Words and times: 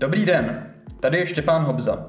Dobrý 0.00 0.24
den, 0.24 0.66
tady 1.00 1.18
je 1.18 1.26
Štěpán 1.26 1.64
Hobza. 1.64 2.06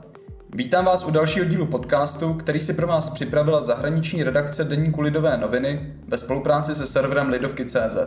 Vítám 0.54 0.86
vás 0.86 1.06
u 1.06 1.12
dalšího 1.12 1.46
dílu 1.46 1.66
podcastu, 1.66 2.34
který 2.34 2.62
si 2.62 2.74
pro 2.74 2.88
vás 2.88 3.10
připravila 3.10 3.62
zahraniční 3.62 4.24
redakce 4.24 4.64
Deníku 4.64 5.02
Lidové 5.02 5.38
noviny 5.38 5.94
ve 6.08 6.18
spolupráci 6.18 6.76
se 6.76 6.88
serverem 6.88 7.30
Lidovky.cz. 7.30 7.98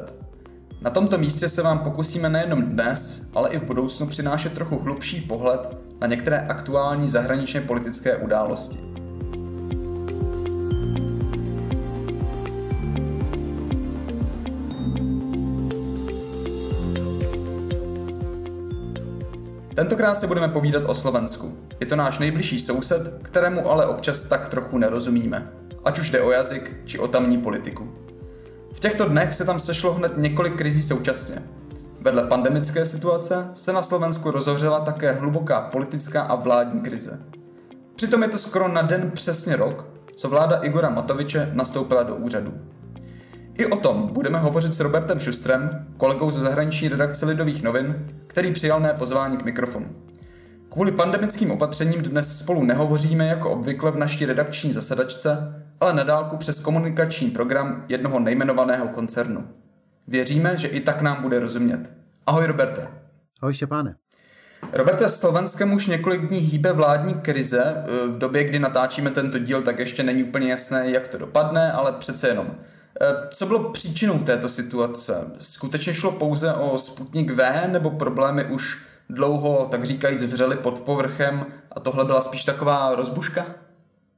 Na 0.80 0.90
tomto 0.90 1.18
místě 1.18 1.48
se 1.48 1.62
vám 1.62 1.79
pokusíme 1.79 2.29
nejenom 2.29 2.62
dnes, 2.62 3.26
ale 3.34 3.50
i 3.50 3.58
v 3.58 3.64
budoucnu 3.64 4.06
přinášet 4.06 4.52
trochu 4.52 4.79
hlubší 4.79 5.20
pohled 5.20 5.76
na 6.00 6.06
některé 6.06 6.38
aktuální 6.38 7.08
zahraničně 7.08 7.60
politické 7.60 8.16
události. 8.16 8.91
Tentokrát 19.82 20.18
se 20.18 20.27
budeme 20.27 20.49
povídat 20.49 20.82
o 20.86 20.95
Slovensku. 20.95 21.59
Je 21.81 21.86
to 21.86 21.96
náš 21.96 22.18
nejbližší 22.18 22.61
soused, 22.61 23.18
kterému 23.22 23.71
ale 23.71 23.86
občas 23.86 24.22
tak 24.22 24.46
trochu 24.46 24.79
nerozumíme. 24.79 25.53
Ať 25.85 25.99
už 25.99 26.11
jde 26.11 26.21
o 26.21 26.31
jazyk, 26.31 26.77
či 26.85 26.99
o 26.99 27.08
tamní 27.08 27.39
politiku. 27.39 27.93
V 28.72 28.81
těchto 28.81 29.05
dnech 29.05 29.35
se 29.35 29.45
tam 29.45 29.61
sešlo 29.61 29.95
hned 29.95 30.13
několik 30.17 30.57
krizí 30.57 30.82
současně. 30.82 31.43
Vedle 32.00 32.27
pandemické 32.27 32.86
situace 32.86 33.50
se 33.55 33.72
na 33.72 33.83
Slovensku 33.83 34.31
rozhořela 34.31 34.81
také 34.81 35.12
hluboká 35.12 35.61
politická 35.61 36.22
a 36.22 36.34
vládní 36.34 36.80
krize. 36.80 37.20
Přitom 37.94 38.22
je 38.22 38.28
to 38.28 38.39
skoro 38.39 38.69
na 38.69 38.83
den 38.83 39.11
přesně 39.11 39.56
rok, 39.56 39.86
co 40.14 40.28
vláda 40.28 40.56
Igora 40.56 40.91
Matoviče 40.91 41.50
nastoupila 41.53 42.03
do 42.03 42.17
úřadu. 42.17 42.55
I 43.55 43.67
o 43.67 43.77
tom 43.77 44.08
budeme 44.12 44.39
hovořit 44.39 44.75
s 44.75 44.80
Robertem 44.80 45.20
Šustrem, 45.20 45.86
kolegou 45.97 46.30
ze 46.30 46.41
zahraniční 46.41 46.89
redakce 46.89 47.27
Lidových 47.27 47.62
novin, 47.62 48.06
který 48.33 48.52
přijal 48.52 48.80
mé 48.80 48.92
pozvání 48.92 49.36
k 49.36 49.44
mikrofonu. 49.44 49.86
Kvůli 50.70 50.92
pandemickým 50.92 51.50
opatřením 51.50 52.02
dnes 52.02 52.39
spolu 52.39 52.64
nehovoříme 52.64 53.27
jako 53.27 53.50
obvykle 53.50 53.91
v 53.91 53.97
naší 53.97 54.27
redakční 54.27 54.72
zasedačce, 54.72 55.62
ale 55.80 55.94
na 55.94 56.02
dálku 56.02 56.36
přes 56.36 56.61
komunikační 56.61 57.30
program 57.30 57.84
jednoho 57.89 58.19
nejmenovaného 58.19 58.89
koncernu. 58.89 59.48
Věříme, 60.08 60.58
že 60.58 60.69
i 60.69 60.80
tak 60.80 61.00
nám 61.00 61.22
bude 61.22 61.41
rozumět. 61.41 61.92
Ahoj 62.27 62.47
Roberte. 62.47 62.89
Ahoj 63.42 63.55
Štěpáne. 63.55 63.94
Roberte, 64.72 65.08
Slovenskem 65.08 65.72
už 65.72 65.86
několik 65.86 66.28
dní 66.28 66.39
hýbe 66.39 66.72
vládní 66.72 67.14
krize. 67.14 67.84
V 68.06 68.19
době, 68.19 68.44
kdy 68.44 68.58
natáčíme 68.58 69.11
tento 69.11 69.39
díl, 69.39 69.62
tak 69.62 69.78
ještě 69.78 70.02
není 70.02 70.24
úplně 70.24 70.50
jasné, 70.50 70.91
jak 70.91 71.08
to 71.08 71.19
dopadne, 71.19 71.72
ale 71.72 71.92
přece 71.92 72.28
jenom. 72.28 72.46
Eh, 73.00 73.28
co 73.30 73.46
bylo 73.46 73.70
příčinou 73.70 74.18
této 74.18 74.48
situace? 74.48 75.30
Skutečně 75.38 75.94
šlo 75.94 76.12
pouze 76.12 76.54
o 76.54 76.78
Sputnik 76.78 77.30
V 77.30 77.68
nebo 77.72 77.90
problémy 77.90 78.44
už 78.44 78.78
dlouho, 79.10 79.68
tak 79.70 79.84
říkajíc, 79.84 80.22
vřely 80.22 80.56
pod 80.56 80.80
povrchem 80.80 81.46
a 81.72 81.80
tohle 81.80 82.04
byla 82.04 82.20
spíš 82.20 82.44
taková 82.44 82.94
rozbuška? 82.94 83.46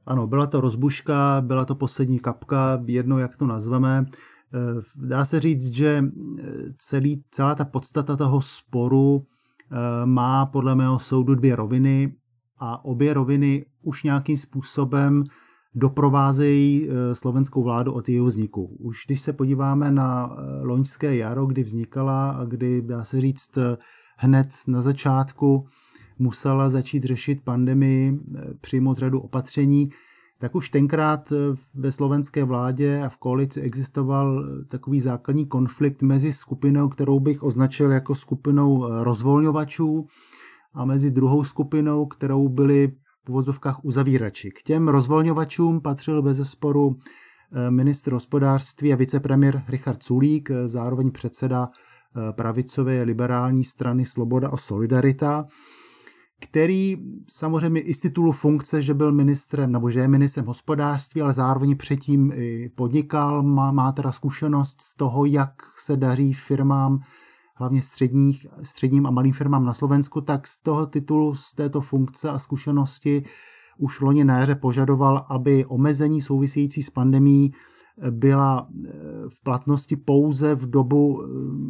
Ano, 0.05 0.27
byla 0.27 0.47
to 0.47 0.61
rozbuška, 0.61 1.41
byla 1.41 1.65
to 1.65 1.75
poslední 1.75 2.19
kapka, 2.19 2.81
jedno 2.85 3.19
jak 3.19 3.37
to 3.37 3.47
nazveme. 3.47 4.05
Eh, 4.53 4.81
dá 4.95 5.25
se 5.25 5.39
říct, 5.39 5.73
že 5.73 6.03
eh, 6.03 6.43
celý, 6.77 7.23
celá 7.31 7.55
ta 7.55 7.65
podstata 7.65 8.15
toho 8.15 8.41
sporu 8.41 9.25
má 10.05 10.45
podle 10.45 10.75
mého 10.75 10.99
soudu 10.99 11.35
dvě 11.35 11.55
roviny 11.55 12.15
a 12.59 12.85
obě 12.85 13.13
roviny 13.13 13.65
už 13.81 14.03
nějakým 14.03 14.37
způsobem 14.37 15.23
doprovázejí 15.75 16.89
eh, 16.89 17.15
slovenskou 17.15 17.63
vládu 17.63 17.93
od 17.93 18.09
jejího 18.09 18.25
vzniku. 18.25 18.77
Už 18.79 19.03
když 19.05 19.21
se 19.21 19.33
podíváme 19.33 19.91
na 19.91 20.35
eh, 20.37 20.63
loňské 20.63 21.15
jaro, 21.15 21.45
kdy 21.45 21.63
vznikala 21.63 22.31
a 22.31 22.43
kdy, 22.43 22.81
dá 22.81 23.03
se 23.03 23.21
říct, 23.21 23.57
eh, 23.57 23.77
hned 24.17 24.47
na 24.67 24.81
začátku 24.81 25.65
musela 26.19 26.69
začít 26.69 27.03
řešit 27.03 27.43
pandemii, 27.43 28.19
přijmout 28.61 28.97
řadu 28.97 29.19
opatření, 29.19 29.89
tak 30.39 30.55
už 30.55 30.69
tenkrát 30.69 31.33
ve 31.73 31.91
slovenské 31.91 32.43
vládě 32.43 33.01
a 33.01 33.09
v 33.09 33.17
koalici 33.17 33.61
existoval 33.61 34.45
takový 34.67 34.99
základní 34.99 35.45
konflikt 35.45 36.01
mezi 36.01 36.33
skupinou, 36.33 36.89
kterou 36.89 37.19
bych 37.19 37.43
označil 37.43 37.91
jako 37.91 38.15
skupinou 38.15 38.87
rozvolňovačů 39.03 40.05
a 40.73 40.85
mezi 40.85 41.11
druhou 41.11 41.43
skupinou, 41.43 42.05
kterou 42.05 42.49
byli 42.49 42.91
v 43.25 43.29
uvozovkách 43.29 43.85
uzavírači. 43.85 44.51
K 44.51 44.63
těm 44.63 44.87
rozvolňovačům 44.87 45.81
patřil 45.81 46.21
bez 46.21 46.37
zesporu 46.37 46.95
eh, 46.95 47.71
ministr 47.71 48.13
hospodářství 48.13 48.93
a 48.93 48.95
vicepremiér 48.95 49.63
Richard 49.67 50.03
Sulík, 50.03 50.51
eh, 50.51 50.67
zároveň 50.67 51.11
předseda 51.11 51.69
eh, 51.69 52.33
pravicové 52.33 53.03
liberální 53.03 53.63
strany 53.63 54.05
Sloboda 54.05 54.49
a 54.49 54.57
Solidarita, 54.57 55.45
který 56.39 56.95
samozřejmě 57.29 57.81
i 57.81 57.93
z 57.93 57.99
titulu 57.99 58.31
funkce, 58.31 58.81
že 58.81 58.93
byl 58.93 59.11
ministrem, 59.11 59.71
nebo 59.71 59.89
že 59.89 59.99
je 59.99 60.07
ministrem 60.07 60.45
hospodářství, 60.45 61.21
ale 61.21 61.33
zároveň 61.33 61.77
předtím 61.77 62.33
podnikal, 62.75 63.43
má, 63.43 63.71
má 63.71 63.91
teda 63.91 64.11
zkušenost 64.11 64.81
z 64.81 64.95
toho, 64.95 65.25
jak 65.25 65.53
se 65.77 65.97
daří 65.97 66.33
firmám 66.33 66.99
hlavně 67.55 67.81
středních, 67.81 68.47
středním 68.63 69.05
a 69.05 69.11
malým 69.11 69.33
firmám 69.33 69.65
na 69.65 69.73
Slovensku, 69.73 70.21
tak 70.21 70.47
z 70.47 70.61
toho 70.61 70.85
titulu, 70.85 71.35
z 71.35 71.53
této 71.55 71.81
funkce 71.81 72.29
a 72.29 72.39
zkušenosti 72.39 73.23
už 73.77 74.01
loni 74.01 74.23
na 74.23 74.39
jaře 74.39 74.55
požadoval, 74.55 75.25
aby 75.29 75.65
omezení 75.65 76.21
související 76.21 76.83
s 76.83 76.89
pandemí 76.89 77.53
byla 78.09 78.67
eh, 78.69 78.89
v 79.29 79.43
platnosti 79.43 79.95
pouze 79.95 80.55
v 80.55 80.69
dobu 80.69 81.23
eh, 81.23 81.27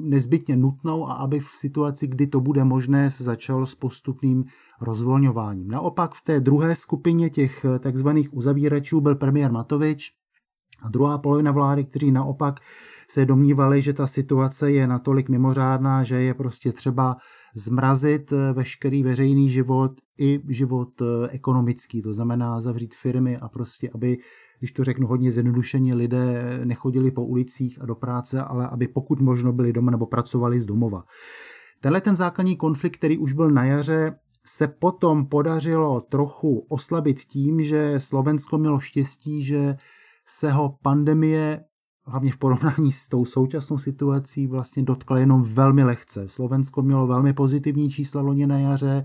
nezbytně 0.09 0.57
nutnou 0.57 1.07
a 1.07 1.13
aby 1.13 1.39
v 1.39 1.47
situaci, 1.47 2.07
kdy 2.07 2.27
to 2.27 2.41
bude 2.41 2.63
možné, 2.63 3.11
se 3.11 3.23
začalo 3.23 3.65
s 3.65 3.75
postupným 3.75 4.45
rozvolňováním. 4.81 5.67
Naopak 5.67 6.13
v 6.13 6.21
té 6.21 6.39
druhé 6.39 6.75
skupině 6.75 7.29
těch 7.29 7.65
eh, 7.65 7.79
takzvaných 7.79 8.33
uzavíračů 8.33 9.01
byl 9.01 9.15
premiér 9.15 9.51
Matovič 9.51 10.11
a 10.81 10.89
druhá 10.89 11.17
polovina 11.17 11.51
vlády, 11.51 11.83
kteří 11.83 12.11
naopak 12.11 12.59
se 13.07 13.25
domnívali, 13.25 13.81
že 13.81 13.93
ta 13.93 14.07
situace 14.07 14.71
je 14.71 14.87
natolik 14.87 15.29
mimořádná, 15.29 16.03
že 16.03 16.15
je 16.15 16.33
prostě 16.33 16.71
třeba 16.71 17.17
zmrazit 17.55 18.33
eh, 18.33 18.53
veškerý 18.53 19.03
veřejný 19.03 19.49
život 19.49 19.91
i 20.19 20.41
život 20.47 21.01
eh, 21.01 21.27
ekonomický, 21.29 22.01
to 22.01 22.13
znamená 22.13 22.59
zavřít 22.59 22.95
firmy 22.95 23.37
a 23.37 23.49
prostě, 23.49 23.89
aby, 23.93 24.17
když 24.59 24.71
to 24.71 24.83
řeknu 24.83 25.07
hodně 25.07 25.31
zjednodušeně, 25.31 25.95
lidé 25.95 26.59
nechodili 26.63 27.11
po 27.11 27.25
ulicích 27.25 27.81
a 27.81 27.85
do 27.85 27.95
práce, 27.95 28.41
ale 28.41 28.67
aby 28.67 28.87
pokud 28.87 29.21
možno 29.21 29.53
byli 29.53 29.73
doma 29.73 29.91
nebo 29.91 30.05
pracovali 30.05 30.59
z 30.59 30.65
domova. 30.65 31.03
Tenhle 31.79 32.01
ten 32.01 32.15
základní 32.15 32.55
konflikt, 32.55 32.97
který 32.97 33.17
už 33.17 33.33
byl 33.33 33.51
na 33.51 33.65
jaře, 33.65 34.15
se 34.45 34.67
potom 34.67 35.25
podařilo 35.25 36.01
trochu 36.01 36.65
oslabit 36.69 37.19
tím, 37.19 37.63
že 37.63 37.99
Slovensko 37.99 38.57
mělo 38.57 38.79
štěstí, 38.79 39.43
že 39.43 39.75
se 40.27 40.51
ho 40.51 40.77
pandemie 40.81 41.63
hlavně 42.07 42.31
v 42.31 42.37
porovnání 42.37 42.91
s 42.91 43.09
tou 43.09 43.25
současnou 43.25 43.77
situací 43.77 44.47
vlastně 44.47 44.83
dotkla 44.83 45.19
jenom 45.19 45.41
velmi 45.41 45.83
lehce. 45.83 46.29
Slovensko 46.29 46.81
mělo 46.81 47.07
velmi 47.07 47.33
pozitivní 47.33 47.89
čísla 47.89 48.21
loni 48.21 48.47
na 48.47 48.59
jaře, 48.59 49.03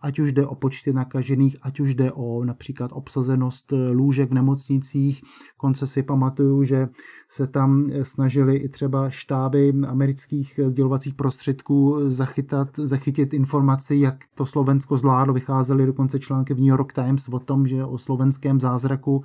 ať 0.00 0.18
už 0.18 0.32
jde 0.32 0.46
o 0.46 0.54
počty 0.54 0.92
nakažených, 0.92 1.56
ať 1.62 1.80
už 1.80 1.94
jde 1.94 2.12
o 2.12 2.44
například 2.44 2.90
obsazenost 2.94 3.72
lůžek 3.92 4.30
v 4.30 4.34
nemocnicích. 4.34 5.22
Konce 5.56 5.86
si 5.86 6.02
pamatuju, 6.02 6.64
že 6.64 6.88
se 7.30 7.46
tam 7.46 7.86
snažili 8.02 8.56
i 8.56 8.68
třeba 8.68 9.10
štáby 9.10 9.72
amerických 9.86 10.60
sdělovacích 10.66 11.14
prostředků 11.14 11.96
zachytat, 12.06 12.68
zachytit 12.76 13.34
informaci, 13.34 13.96
jak 13.96 14.14
to 14.34 14.46
Slovensko 14.46 14.96
zvládlo. 14.96 15.34
Vycházely 15.34 15.86
dokonce 15.86 16.18
články 16.18 16.54
v 16.54 16.58
New 16.58 16.68
York 16.68 16.92
Times 16.92 17.28
o 17.28 17.38
tom, 17.38 17.66
že 17.66 17.84
o 17.84 17.98
slovenském 17.98 18.60
zázraku 18.60 19.24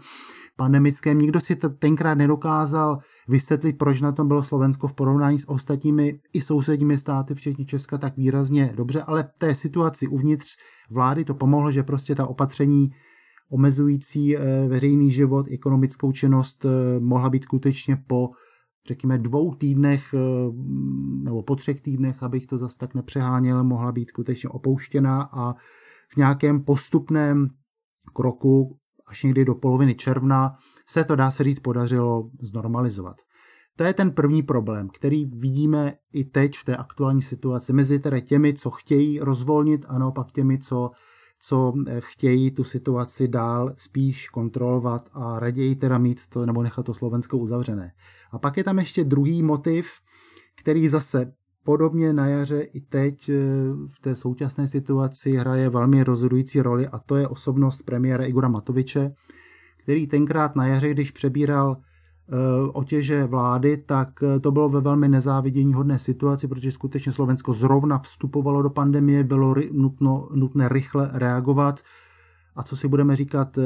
pandemickém. 0.56 1.20
Nikdo 1.20 1.40
si 1.40 1.56
to 1.56 1.70
tenkrát 1.70 2.16
nedokázal 2.16 2.98
vysvětlit, 3.28 3.78
proč 3.78 4.02
na 4.02 4.12
tom 4.12 4.28
bylo 4.28 4.44
Slovensko 4.44 4.88
v 4.88 4.94
porovnání 4.94 5.40
s 5.40 5.50
ostatními 5.50 6.20
i 6.34 6.42
sousedními 6.42 6.98
státy, 6.98 7.36
včetně 7.36 7.66
Česka, 7.66 7.98
tak 7.98 8.18
výrazně 8.18 8.74
dobře, 8.76 9.02
ale 9.02 9.30
té 9.40 9.56
situaci 9.56 10.08
uvnitř 10.08 10.56
vlády 10.92 11.26
to 11.26 11.34
pomohlo, 11.34 11.72
že 11.72 11.84
prostě 11.84 12.16
ta 12.16 12.28
opatření 12.28 12.90
omezující 13.52 14.38
eh, 14.38 14.68
veřejný 14.68 15.12
život, 15.12 15.46
ekonomickou 15.52 16.12
činnost 16.12 16.66
eh, 16.66 17.00
mohla 17.00 17.30
být 17.30 17.44
skutečně 17.44 17.98
po 18.08 18.30
řekněme 18.88 19.18
dvou 19.18 19.56
týdnech 19.56 20.14
eh, 20.14 20.20
nebo 21.24 21.44
po 21.44 21.56
třech 21.56 21.82
týdnech, 21.82 22.24
abych 22.24 22.46
to 22.46 22.58
zas 22.58 22.76
tak 22.76 22.96
nepřeháněl, 22.96 23.64
mohla 23.64 23.92
být 23.92 24.10
skutečně 24.10 24.50
opouštěna 24.50 25.30
a 25.34 25.54
v 26.14 26.18
nějakém 26.18 26.64
postupném 26.64 27.48
kroku 28.16 28.78
až 29.08 29.24
někdy 29.24 29.46
do 29.46 29.56
poloviny 29.56 29.96
června 29.96 30.58
se 30.88 31.04
to, 31.04 31.16
dá 31.16 31.32
se 31.32 31.44
říct, 31.44 31.60
podařilo 31.60 32.30
znormalizovat. 32.42 33.16
To 33.76 33.84
je 33.84 33.94
ten 33.94 34.12
první 34.12 34.44
problém, 34.44 34.90
který 34.90 35.26
vidíme 35.26 35.94
i 36.14 36.24
teď 36.24 36.58
v 36.58 36.66
té 36.66 36.78
aktuální 36.78 37.22
situaci 37.22 37.74
mezi 37.74 38.00
tedy 38.00 38.22
těmi, 38.22 38.54
co 38.54 38.72
chtějí 38.72 39.20
rozvolnit 39.20 39.86
a 39.88 40.00
naopak 40.00 40.32
těmi, 40.32 40.60
co, 40.60 40.92
co 41.40 41.74
eh, 41.88 42.02
chtějí 42.04 42.52
tu 42.52 42.64
situaci 42.64 43.28
dál 43.28 43.74
spíš 43.78 44.30
kontrolovat 44.30 45.10
a 45.14 45.40
raději 45.40 45.76
teda 45.76 45.98
mít 45.98 46.28
to 46.28 46.46
nebo 46.46 46.64
nechat 46.64 46.86
to 46.86 46.94
Slovensko 46.94 47.38
uzavřené. 47.38 47.92
A 48.32 48.40
pak 48.40 48.58
je 48.58 48.64
tam 48.64 48.80
ještě 48.80 49.04
druhý 49.04 49.44
motiv, 49.44 49.92
který 50.56 50.90
zase 50.90 51.34
podobně 51.64 52.14
na 52.14 52.28
jaře 52.28 52.62
i 52.62 52.82
teď 52.82 53.30
eh, 53.30 53.36
v 53.88 54.00
té 54.02 54.16
současné 54.16 54.68
situaci 54.68 55.36
hraje 55.36 55.70
velmi 55.70 56.04
rozhodující 56.04 56.62
roli 56.62 56.88
a 56.88 57.00
to 57.00 57.16
je 57.16 57.28
osobnost 57.28 57.84
premiéra 57.84 58.26
Igora 58.26 58.48
Matoviče, 58.48 59.12
který 59.84 60.08
tenkrát 60.08 60.56
na 60.56 60.68
jaře, 60.68 60.90
když 60.90 61.12
přebíral 61.12 61.78
eh, 61.78 62.36
otěže 62.74 63.26
vlády, 63.26 63.78
tak 63.78 64.10
eh, 64.24 64.40
to 64.40 64.52
bylo 64.52 64.70
ve 64.70 64.82
velmi 64.82 65.10
nezávidění 65.10 65.74
hodné 65.74 66.00
situaci, 66.00 66.48
protože 66.48 66.72
skutečně 66.72 67.12
Slovensko 67.12 67.54
zrovna 67.54 68.00
vstupovalo 68.00 68.62
do 68.62 68.70
pandemie, 68.70 69.24
bylo 69.24 69.56
nutno, 69.72 70.30
nutné 70.36 70.70
rychle 70.70 71.10
reagovat. 71.14 71.80
A 72.56 72.64
co 72.64 72.78
si 72.78 72.88
budeme 72.88 73.16
říkat, 73.16 73.60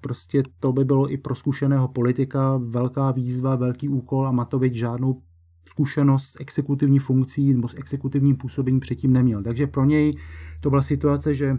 prostě 0.00 0.42
to 0.60 0.72
by 0.72 0.84
bylo 0.84 1.12
i 1.12 1.16
pro 1.16 1.34
zkušeného 1.34 1.88
politika 1.88 2.60
velká 2.64 3.10
výzva, 3.10 3.56
velký 3.56 3.88
úkol 3.88 4.28
a 4.28 4.32
Matovič 4.32 4.74
žádnou 4.74 5.22
zkušenost 5.68 6.24
s 6.24 6.40
exekutivní 6.40 6.98
funkcí 6.98 7.54
nebo 7.54 7.68
s 7.68 7.74
exekutivním 7.74 8.36
působením 8.36 8.80
předtím 8.80 9.12
neměl. 9.12 9.42
Takže 9.42 9.66
pro 9.66 9.84
něj 9.84 10.16
to 10.60 10.70
byla 10.70 10.82
situace, 10.82 11.34
že 11.34 11.56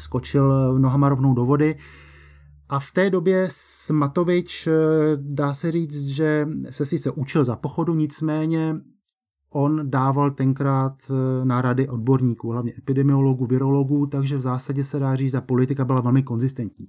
skočil 0.00 0.78
nohama 0.78 1.08
rovnou 1.08 1.34
do 1.34 1.44
vody. 1.44 1.76
A 2.68 2.78
v 2.78 2.92
té 2.92 3.10
době 3.10 3.48
Matovič, 3.92 4.66
eh, 4.66 4.72
dá 5.16 5.54
se 5.54 5.72
říct, 5.72 6.06
že 6.06 6.48
se 6.70 6.86
sice 6.86 7.10
učil 7.10 7.44
za 7.44 7.56
pochodu, 7.56 7.94
nicméně 7.94 8.76
on 9.50 9.90
dával 9.90 10.30
tenkrát 10.30 10.94
eh, 11.10 11.44
na 11.44 11.62
rady 11.62 11.88
odborníků, 11.88 12.50
hlavně 12.50 12.72
epidemiologů, 12.78 13.46
virologů, 13.46 14.06
takže 14.06 14.36
v 14.36 14.40
zásadě 14.40 14.84
se 14.84 14.98
dá 14.98 15.16
říct, 15.16 15.28
že 15.28 15.32
ta 15.32 15.40
politika 15.40 15.84
byla 15.84 16.00
velmi 16.00 16.22
konzistentní. 16.22 16.88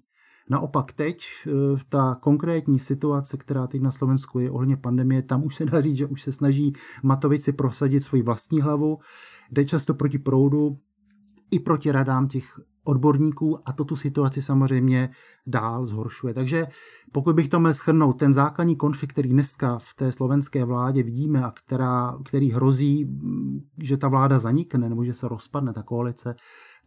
Naopak 0.50 0.94
teď 0.94 1.28
eh, 1.48 1.52
ta 1.90 2.16
konkrétní 2.16 2.80
situace, 2.80 3.38
která 3.38 3.68
teď 3.68 3.82
na 3.82 3.92
Slovensku 3.92 4.40
je 4.40 4.52
ohledně 4.52 4.78
pandemie, 4.78 5.22
tam 5.22 5.44
už 5.44 5.56
se 5.56 5.66
dá 5.66 5.82
říct, 5.82 5.98
že 5.98 6.06
už 6.06 6.22
se 6.22 6.32
snaží 6.32 6.74
Matovič 7.04 7.42
si 7.42 7.54
prosadit 7.54 8.04
svoji 8.04 8.24
vlastní 8.24 8.62
hlavu, 8.62 8.98
jde 9.52 9.66
často 9.66 9.94
proti 9.94 10.20
proudu 10.20 10.78
i 11.52 11.60
proti 11.60 11.92
radám 11.92 12.28
těch 12.28 12.60
odborníků 12.84 13.70
a 13.70 13.74
to 13.74 13.86
tu 13.86 13.96
situaci 13.96 14.42
samozřejmě 14.42 15.10
dál 15.48 15.86
zhoršuje. 15.86 16.34
Takže 16.34 16.68
pokud 17.12 17.36
bych 17.36 17.50
to 17.50 17.60
měl 17.60 17.74
schrnout, 17.74 18.20
ten 18.20 18.34
základní 18.34 18.76
konflikt, 18.76 19.12
který 19.12 19.30
dneska 19.30 19.80
v 19.80 19.94
té 19.96 20.12
slovenské 20.12 20.66
vládě 20.66 21.04
vidíme 21.04 21.44
a 21.44 21.52
která, 21.52 22.18
který 22.26 22.52
hrozí, 22.52 23.20
že 23.78 23.98
ta 23.98 24.08
vláda 24.08 24.40
zanikne 24.40 24.90
nebo 24.90 25.04
že 25.04 25.14
se 25.14 25.28
rozpadne 25.28 25.74
ta 25.74 25.84
koalice, 25.84 26.36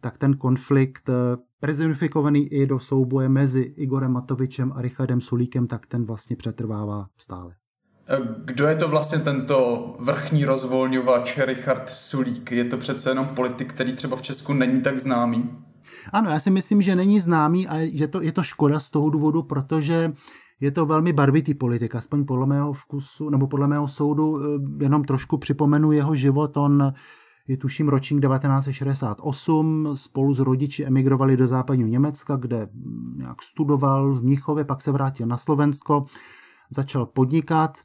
tak 0.01 0.17
ten 0.17 0.37
konflikt 0.37 1.09
eh, 1.09 1.13
prezonifikovaný 1.59 2.53
i 2.53 2.65
do 2.65 2.79
souboje 2.79 3.29
mezi 3.29 3.61
Igorem 3.61 4.11
Matovičem 4.11 4.73
a 4.75 4.81
Richardem 4.81 5.21
Sulíkem, 5.21 5.67
tak 5.67 5.85
ten 5.85 6.05
vlastně 6.05 6.35
přetrvává 6.35 7.07
stále. 7.17 7.55
Eh, 8.07 8.17
kdo 8.45 8.67
je 8.67 8.75
to 8.75 8.87
vlastně 8.89 9.19
tento 9.19 9.95
vrchní 9.99 10.45
rozvolňovač 10.45 11.37
Richard 11.37 11.89
Sulík? 11.89 12.51
Je 12.51 12.65
to 12.65 12.77
přece 12.77 13.09
jenom 13.09 13.27
politik, 13.27 13.73
který 13.73 13.93
třeba 13.93 14.15
v 14.17 14.21
Česku 14.21 14.53
není 14.53 14.81
tak 14.81 14.97
známý? 14.97 15.49
Ano, 16.13 16.29
já 16.29 16.39
si 16.39 16.51
myslím, 16.51 16.81
že 16.81 16.95
není 16.95 17.19
známý 17.19 17.67
a 17.67 17.97
že 17.97 18.07
to, 18.07 18.21
je 18.21 18.31
to 18.31 18.43
škoda 18.43 18.79
z 18.79 18.89
toho 18.89 19.09
důvodu, 19.09 19.43
protože 19.43 20.13
je 20.59 20.71
to 20.71 20.85
velmi 20.85 21.13
barvitý 21.13 21.53
politik, 21.53 21.95
aspoň 21.95 22.25
podle 22.25 22.45
mého 22.45 22.73
vkusu, 22.73 23.29
nebo 23.29 23.47
podle 23.47 23.67
mého 23.67 23.87
soudu, 23.87 24.39
eh, 24.43 24.83
jenom 24.83 25.03
trošku 25.03 25.37
připomenu 25.37 25.91
jeho 25.91 26.15
život. 26.15 26.57
On 26.57 26.93
je 27.47 27.57
tuším 27.57 27.89
ročník 27.89 28.21
1968, 28.21 29.89
spolu 29.93 30.33
s 30.33 30.39
rodiči 30.39 30.85
emigrovali 30.85 31.37
do 31.37 31.47
západního 31.47 31.89
Německa, 31.89 32.35
kde 32.35 32.69
nějak 33.15 33.41
studoval 33.41 34.13
v 34.13 34.23
Mnichově, 34.23 34.65
pak 34.65 34.81
se 34.81 34.91
vrátil 34.91 35.27
na 35.27 35.37
Slovensko, 35.37 36.05
začal 36.69 37.05
podnikat 37.05 37.77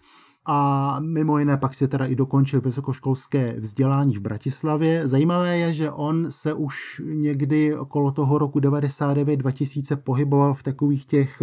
a 0.46 0.96
mimo 1.00 1.38
jiné 1.38 1.56
pak 1.56 1.74
si 1.74 1.88
teda 1.88 2.06
i 2.06 2.14
dokončil 2.14 2.60
vysokoškolské 2.60 3.60
vzdělání 3.60 4.16
v 4.16 4.20
Bratislavě. 4.20 5.06
Zajímavé 5.06 5.58
je, 5.58 5.72
že 5.72 5.90
on 5.90 6.30
se 6.30 6.54
už 6.54 7.02
někdy 7.04 7.78
okolo 7.78 8.12
toho 8.12 8.38
roku 8.38 8.60
99-2000 8.60 9.96
pohyboval 9.96 10.54
v 10.54 10.62
takových 10.62 11.06
těch 11.06 11.42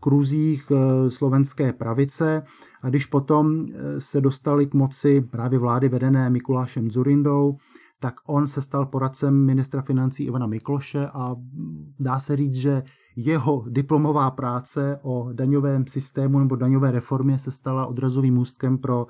kruzích 0.00 0.72
eh, 0.72 1.10
slovenské 1.10 1.72
pravice 1.72 2.42
a 2.82 2.88
když 2.88 3.06
potom 3.06 3.64
eh, 3.64 4.00
se 4.00 4.20
dostali 4.20 4.66
k 4.66 4.74
moci 4.74 5.20
právě 5.20 5.58
vlády 5.58 5.88
vedené 5.88 6.30
Mikulášem 6.30 6.90
Zurindou, 6.90 7.56
tak 8.00 8.14
on 8.26 8.46
se 8.46 8.62
stal 8.62 8.86
poradcem 8.86 9.44
ministra 9.44 9.82
financí 9.82 10.24
Ivana 10.24 10.46
Mikloše 10.46 11.06
a 11.06 11.36
dá 11.98 12.18
se 12.18 12.36
říct, 12.36 12.54
že 12.54 12.82
jeho 13.16 13.64
diplomová 13.68 14.30
práce 14.30 14.98
o 15.02 15.28
daňovém 15.32 15.86
systému 15.86 16.38
nebo 16.38 16.56
daňové 16.56 16.90
reformě 16.90 17.38
se 17.38 17.50
stala 17.50 17.86
odrazovým 17.86 18.34
můstkem 18.34 18.78
pro, 18.78 19.06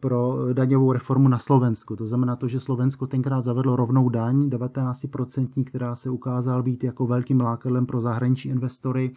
pro 0.00 0.36
daňovou 0.52 0.92
reformu 0.92 1.28
na 1.28 1.38
Slovensku. 1.38 1.96
To 1.96 2.06
znamená 2.06 2.36
to, 2.36 2.48
že 2.48 2.60
Slovensko 2.60 3.06
tenkrát 3.06 3.40
zavedlo 3.40 3.76
rovnou 3.76 4.08
daň, 4.08 4.48
19%, 4.48 5.64
která 5.64 5.94
se 5.94 6.10
ukázala 6.10 6.62
být 6.62 6.84
jako 6.84 7.06
velkým 7.06 7.40
lákadlem 7.40 7.86
pro 7.86 8.00
zahraniční 8.00 8.50
investory 8.50 9.12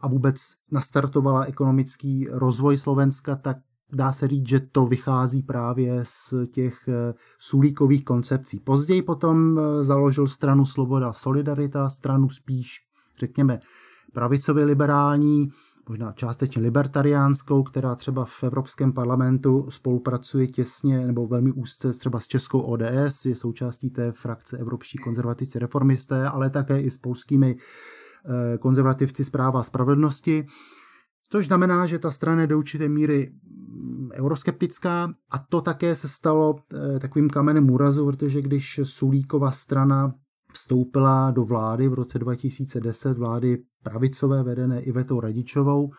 a 0.00 0.08
vůbec 0.08 0.36
nastartovala 0.70 1.44
ekonomický 1.44 2.28
rozvoj 2.30 2.78
Slovenska, 2.78 3.36
tak 3.36 3.56
dá 3.92 4.12
se 4.12 4.28
říct, 4.28 4.48
že 4.48 4.60
to 4.60 4.86
vychází 4.86 5.42
právě 5.42 6.00
z 6.02 6.34
těch 6.50 6.88
eh, 6.88 7.14
sulíkových 7.38 8.04
koncepcí. 8.04 8.60
Později 8.60 9.02
potom 9.02 9.58
eh, 9.58 9.84
založil 9.84 10.28
stranu 10.28 10.66
Sloboda 10.66 11.12
Solidarita, 11.12 11.88
stranu 11.88 12.30
spíš, 12.30 12.76
řekněme, 13.18 13.60
pravicově 14.12 14.64
liberální, 14.64 15.50
možná 15.88 16.12
částečně 16.12 16.62
libertariánskou, 16.62 17.62
která 17.62 17.94
třeba 17.94 18.24
v 18.24 18.42
Evropském 18.42 18.92
parlamentu 18.92 19.66
spolupracuje 19.70 20.46
těsně 20.46 21.06
nebo 21.06 21.26
velmi 21.26 21.52
úzce 21.52 21.92
třeba 21.92 22.20
s 22.20 22.26
českou 22.26 22.60
ODS, 22.60 23.24
je 23.24 23.34
součástí 23.34 23.90
té 23.90 24.12
frakce 24.12 24.58
Evropští 24.58 24.98
konzervativci 24.98 25.58
reformisté, 25.58 26.28
ale 26.28 26.50
také 26.50 26.80
i 26.80 26.90
s 26.90 26.98
polskými 26.98 27.56
konzervativci 28.58 29.24
zpráva 29.24 29.62
spravedlnosti, 29.62 30.46
což 31.30 31.46
znamená, 31.46 31.86
že 31.86 31.98
ta 31.98 32.10
strana 32.10 32.40
je 32.40 32.46
do 32.46 32.58
určité 32.58 32.88
míry 32.88 33.32
mm, 33.32 34.08
euroskeptická 34.12 35.14
a 35.30 35.38
to 35.38 35.60
také 35.60 35.94
se 35.94 36.08
stalo 36.08 36.56
eh, 36.56 36.98
takovým 36.98 37.30
kamenem 37.30 37.70
úrazu, 37.70 38.06
protože 38.06 38.42
když 38.42 38.80
Sulíkova 38.82 39.50
strana 39.50 40.14
vstoupila 40.52 41.30
do 41.30 41.44
vlády 41.44 41.88
v 41.88 41.94
roce 41.94 42.18
2010, 42.18 43.18
vlády 43.18 43.58
pravicové 43.82 44.42
vedené 44.42 44.80
Ivetou 44.80 45.20
Radičovou, 45.20 45.90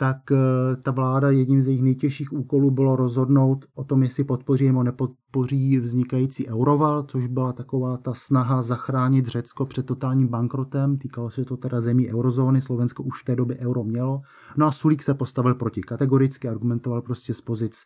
tak 0.00 0.32
eh, 0.32 0.36
ta 0.82 0.90
vláda 0.90 1.30
jedním 1.30 1.62
z 1.62 1.66
jejich 1.66 1.82
nejtěžších 1.82 2.32
úkolů 2.32 2.70
bylo 2.70 2.96
rozhodnout 2.96 3.64
o 3.74 3.84
tom, 3.84 4.02
jestli 4.02 4.24
podpoří 4.24 4.66
nebo 4.66 4.82
nepodpoří 4.82 5.78
vznikající 5.78 6.48
euroval, 6.48 7.02
což 7.02 7.26
byla 7.26 7.52
taková 7.52 7.96
ta 7.96 8.14
snaha 8.14 8.62
zachránit 8.62 9.26
Řecko 9.26 9.66
před 9.66 9.86
totálním 9.86 10.28
bankrotem. 10.28 10.98
Týkalo 10.98 11.30
se 11.30 11.44
to 11.44 11.56
teda 11.56 11.80
zemí 11.80 12.12
eurozóny, 12.12 12.62
Slovensko 12.62 13.02
už 13.02 13.22
v 13.22 13.24
té 13.24 13.36
době 13.36 13.58
euro 13.64 13.84
mělo. 13.84 14.20
No 14.56 14.66
a 14.66 14.72
Sulík 14.72 15.02
se 15.02 15.14
postavil 15.14 15.54
proti 15.54 15.80
kategoricky, 15.80 16.48
argumentoval 16.48 17.02
prostě 17.02 17.34
z 17.34 17.40
pozic 17.40 17.84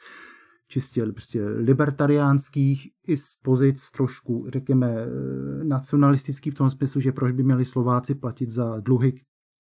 čistě 0.69 1.07
prostě 1.07 1.45
libertariánských 1.45 2.89
i 3.09 3.17
z 3.17 3.37
pozic 3.43 3.91
trošku, 3.91 4.47
řekněme, 4.49 4.87
eh, 4.91 5.65
nacionalistických 5.65 6.53
v 6.53 6.57
tom 6.57 6.71
smyslu, 6.71 7.01
že 7.01 7.13
proč 7.13 7.33
by 7.33 7.43
měli 7.43 7.65
Slováci 7.65 8.15
platit 8.15 8.51
za 8.51 8.81
dluhy, 8.81 9.13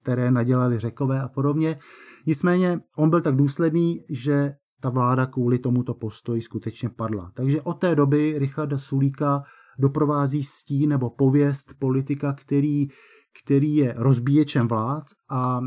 které 0.05 0.31
nadělali 0.31 0.79
řekové 0.79 1.21
a 1.21 1.29
podobně. 1.29 1.77
Nicméně 2.27 2.81
on 2.97 3.11
byl 3.11 3.21
tak 3.21 3.37
důsledný, 3.37 4.05
že 4.11 4.55
ta 4.81 4.91
vláda 4.91 5.27
kvůli 5.27 5.59
tomuto 5.59 5.95
postoji 5.95 6.43
skutečně 6.43 6.89
padla. 6.89 7.31
Takže 7.35 7.63
od 7.63 7.75
té 7.75 7.95
doby 7.95 8.35
Richarda 8.39 8.79
Sulíka 8.79 9.43
doprovází 9.79 10.43
stín 10.43 10.91
nebo 10.91 11.11
pověst 11.11 11.75
politika, 11.79 12.33
který 12.33 12.89
který 13.43 13.77
je 13.77 13.95
rozbíječem 13.97 14.69
vlád 14.69 15.05
a 15.31 15.61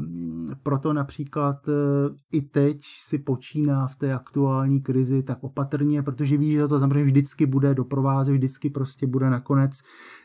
proto 0.63 0.93
například 0.93 1.69
e, 1.69 1.71
i 2.31 2.41
teď 2.41 2.81
si 2.99 3.19
počíná 3.19 3.87
v 3.87 3.95
té 3.95 4.13
aktuální 4.13 4.81
krizi 4.81 5.23
tak 5.23 5.43
opatrně, 5.43 6.03
protože 6.03 6.37
ví, 6.37 6.53
že 6.53 6.67
to 6.67 6.79
samozřejmě 6.79 7.05
vždycky 7.05 7.45
bude 7.45 7.73
doprovázet, 7.73 8.33
vždycky 8.33 8.69
prostě 8.69 9.07
bude 9.07 9.29
nakonec 9.29 9.71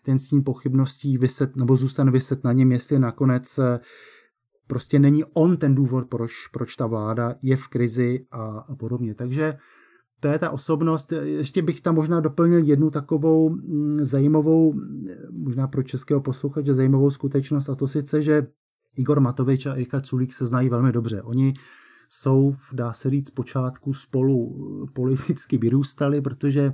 ten 0.04 0.18
stín 0.18 0.44
pochybností 0.44 1.18
vyset, 1.18 1.56
nebo 1.56 1.76
zůstane 1.76 2.11
vyset 2.11 2.44
na 2.44 2.52
něm, 2.52 2.72
jestli 2.72 2.99
nakonec 2.99 3.58
e, 3.58 3.80
prostě 4.66 4.99
není 4.99 5.25
on 5.25 5.56
ten 5.56 5.75
důvod, 5.75 6.08
proč, 6.08 6.32
proč 6.52 6.76
ta 6.76 6.87
vláda 6.87 7.34
je 7.42 7.56
v 7.56 7.68
krizi 7.68 8.26
a, 8.30 8.44
a 8.68 8.75
podobně. 8.75 9.14
Takže 9.14 9.56
to 10.23 10.29
je 10.29 10.38
ta 10.38 10.50
osobnost. 10.50 11.12
Ještě 11.12 11.62
bych 11.62 11.81
tam 11.81 11.95
možná 11.95 12.21
doplnil 12.21 12.64
jednu 12.64 12.91
takovou 12.91 13.50
mm, 13.50 14.05
zajímavou, 14.05 14.75
možná 15.31 15.69
pro 15.69 15.83
českého 15.83 16.21
posluchače 16.21 16.75
zajímavou 16.75 17.11
skutečnost 17.11 17.69
a 17.69 17.75
to 17.75 17.88
sice, 17.88 18.23
že 18.23 18.47
Igor 18.97 19.21
Matovič 19.21 19.67
a 19.67 19.73
Erika 19.73 20.00
Culík 20.00 20.33
se 20.33 20.47
znají 20.47 20.69
velmi 20.69 20.93
dobře. 20.93 21.23
Oni 21.23 21.55
jsou, 22.09 22.57
dá 22.73 22.93
se 22.93 23.11
říct, 23.11 23.31
počátku 23.31 23.95
spolu 23.95 24.57
politicky 24.93 25.59
vyrůstali, 25.59 26.21
protože 26.21 26.73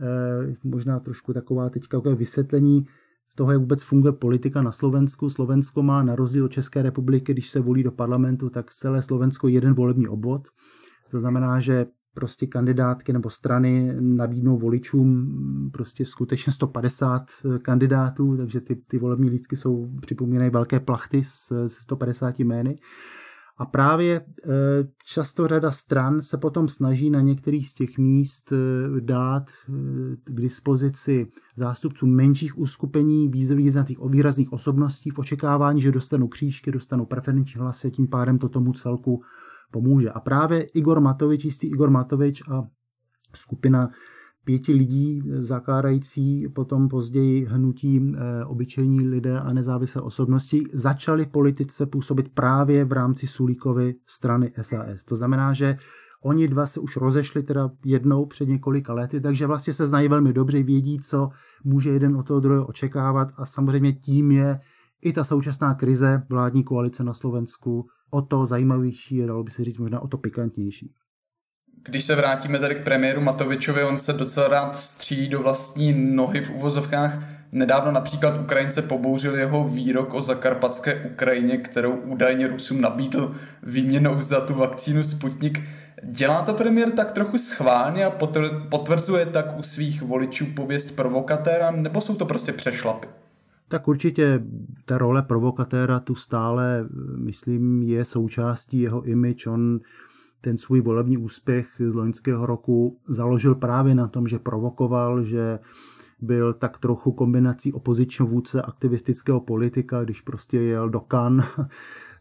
eh, 0.00 0.56
možná 0.64 1.00
trošku 1.00 1.32
taková 1.32 1.70
teďka 1.70 1.98
vysvětlení 1.98 2.86
z 3.32 3.36
toho, 3.36 3.52
jak 3.52 3.60
vůbec 3.60 3.82
funguje 3.82 4.12
politika 4.12 4.62
na 4.62 4.72
Slovensku. 4.72 5.30
Slovensko 5.30 5.82
má 5.82 6.02
na 6.02 6.16
rozdíl 6.16 6.44
od 6.44 6.52
České 6.52 6.82
republiky, 6.82 7.32
když 7.32 7.50
se 7.50 7.60
volí 7.60 7.82
do 7.82 7.92
parlamentu, 7.92 8.50
tak 8.50 8.72
celé 8.72 9.02
Slovensko 9.02 9.48
jeden 9.48 9.74
volební 9.74 10.08
obvod. 10.08 10.48
To 11.10 11.20
znamená, 11.20 11.60
že 11.60 11.86
prostě 12.16 12.46
kandidátky 12.46 13.12
nebo 13.12 13.30
strany 13.30 13.96
nabídnou 14.00 14.56
voličům 14.56 15.70
prostě 15.72 16.06
skutečně 16.06 16.52
150 16.52 17.26
kandidátů, 17.62 18.36
takže 18.36 18.60
ty, 18.60 18.76
ty 18.76 18.98
volební 18.98 19.30
lístky 19.30 19.56
jsou 19.56 19.88
připomínají 20.00 20.50
velké 20.50 20.80
plachty 20.80 21.22
s, 21.24 21.68
150 21.68 22.40
jmény. 22.40 22.78
A 23.58 23.66
právě 23.66 24.20
eh, 24.20 24.48
často 25.04 25.48
řada 25.48 25.70
stran 25.70 26.20
se 26.20 26.38
potom 26.38 26.68
snaží 26.68 27.10
na 27.10 27.20
některých 27.20 27.68
z 27.68 27.74
těch 27.74 27.98
míst 27.98 28.52
eh, 28.52 28.56
dát 29.00 29.44
eh, 29.68 29.72
k 30.24 30.40
dispozici 30.40 31.26
zástupců 31.56 32.06
menších 32.06 32.58
uskupení 32.58 33.28
významných 33.28 33.98
výrazných 34.08 34.52
osobností 34.52 35.10
v 35.10 35.18
očekávání, 35.18 35.80
že 35.82 35.92
dostanou 35.92 36.28
křížky, 36.28 36.72
dostanou 36.72 37.06
preferenční 37.06 37.60
hlasy, 37.60 37.90
tím 37.90 38.08
pádem 38.08 38.38
to 38.38 38.48
tomu 38.48 38.72
celku 38.72 39.22
pomůže. 39.82 40.10
A 40.10 40.20
právě 40.20 40.62
Igor 40.62 41.00
Matovič, 41.00 41.44
jistý 41.44 41.66
Igor 41.66 41.90
Matovič 41.90 42.42
a 42.50 42.62
skupina 43.34 43.90
pěti 44.44 44.72
lidí 44.72 45.22
zakládající 45.26 46.48
potom 46.48 46.88
později 46.88 47.44
hnutí 47.44 47.96
e, 47.96 48.44
obyčejní 48.44 49.08
lidé 49.08 49.40
a 49.40 49.52
nezávislé 49.52 50.02
osobnosti 50.02 50.62
začali 50.72 51.26
politice 51.26 51.86
působit 51.86 52.28
právě 52.34 52.84
v 52.84 52.92
rámci 52.92 53.26
Sulíkovy 53.26 53.94
strany 54.06 54.52
SAS. 54.60 55.04
To 55.04 55.16
znamená, 55.16 55.52
že 55.52 55.76
oni 56.24 56.48
dva 56.48 56.66
se 56.66 56.80
už 56.80 56.96
rozešli 56.96 57.42
teda 57.42 57.70
jednou 57.84 58.26
před 58.26 58.48
několika 58.48 58.94
lety, 58.94 59.20
takže 59.20 59.46
vlastně 59.46 59.72
se 59.72 59.86
znají 59.86 60.08
velmi 60.08 60.32
dobře, 60.32 60.62
vědí, 60.62 61.00
co 61.00 61.28
může 61.64 61.90
jeden 61.90 62.16
od 62.16 62.26
toho 62.26 62.40
druhého 62.40 62.66
očekávat 62.66 63.28
a 63.36 63.46
samozřejmě 63.46 63.92
tím 63.92 64.30
je 64.30 64.60
i 65.04 65.12
ta 65.12 65.24
současná 65.24 65.74
krize 65.74 66.22
vládní 66.30 66.64
koalice 66.64 67.04
na 67.04 67.14
Slovensku 67.14 67.86
o 68.10 68.22
to 68.22 68.46
zajímavější, 68.46 69.26
dalo 69.26 69.44
by 69.44 69.50
se 69.50 69.64
říct 69.64 69.78
možná 69.78 70.00
o 70.00 70.08
to 70.08 70.18
pikantnější. 70.18 70.92
Když 71.82 72.04
se 72.04 72.14
vrátíme 72.14 72.58
tady 72.58 72.74
k 72.74 72.84
premiéru 72.84 73.20
Matovičovi, 73.20 73.84
on 73.84 73.98
se 73.98 74.12
docela 74.12 74.48
rád 74.48 74.76
střídí 74.76 75.28
do 75.28 75.42
vlastní 75.42 75.92
nohy 75.92 76.40
v 76.40 76.50
uvozovkách. 76.50 77.18
Nedávno 77.52 77.92
například 77.92 78.40
Ukrajince 78.40 78.82
pobouřil 78.82 79.36
jeho 79.36 79.68
výrok 79.68 80.14
o 80.14 80.22
zakarpatské 80.22 81.04
Ukrajině, 81.12 81.56
kterou 81.56 81.92
údajně 81.92 82.48
Rusům 82.48 82.80
nabídl 82.80 83.34
výměnou 83.62 84.20
za 84.20 84.40
tu 84.40 84.54
vakcínu 84.54 85.04
Sputnik. 85.04 85.62
Dělá 86.04 86.42
to 86.42 86.54
premiér 86.54 86.92
tak 86.92 87.12
trochu 87.12 87.38
schválně 87.38 88.04
a 88.04 88.18
potvrzuje 88.68 89.26
tak 89.26 89.58
u 89.58 89.62
svých 89.62 90.02
voličů 90.02 90.46
pověst 90.46 90.90
provokatéra, 90.90 91.70
nebo 91.70 92.00
jsou 92.00 92.14
to 92.14 92.26
prostě 92.26 92.52
přešlapy? 92.52 93.08
Tak 93.68 93.88
určitě 93.88 94.44
ta 94.84 94.98
role 94.98 95.22
provokatéra 95.22 96.00
tu 96.00 96.14
stále, 96.14 96.88
myslím, 97.16 97.82
je 97.82 98.04
součástí 98.04 98.80
jeho 98.80 99.02
image. 99.02 99.46
On 99.46 99.80
ten 100.40 100.58
svůj 100.58 100.80
volební 100.80 101.18
úspěch 101.18 101.68
z 101.86 101.94
loňského 101.94 102.46
roku 102.46 102.98
založil 103.08 103.54
právě 103.54 103.94
na 103.94 104.08
tom, 104.08 104.28
že 104.28 104.38
provokoval, 104.38 105.24
že 105.24 105.58
byl 106.20 106.52
tak 106.52 106.78
trochu 106.78 107.12
kombinací 107.12 107.72
opozičního 107.72 108.28
vůdce 108.28 108.62
aktivistického 108.62 109.40
politika, 109.40 110.04
když 110.04 110.20
prostě 110.20 110.60
jel 110.60 110.90
do 110.90 111.00
Cannes 111.00 111.46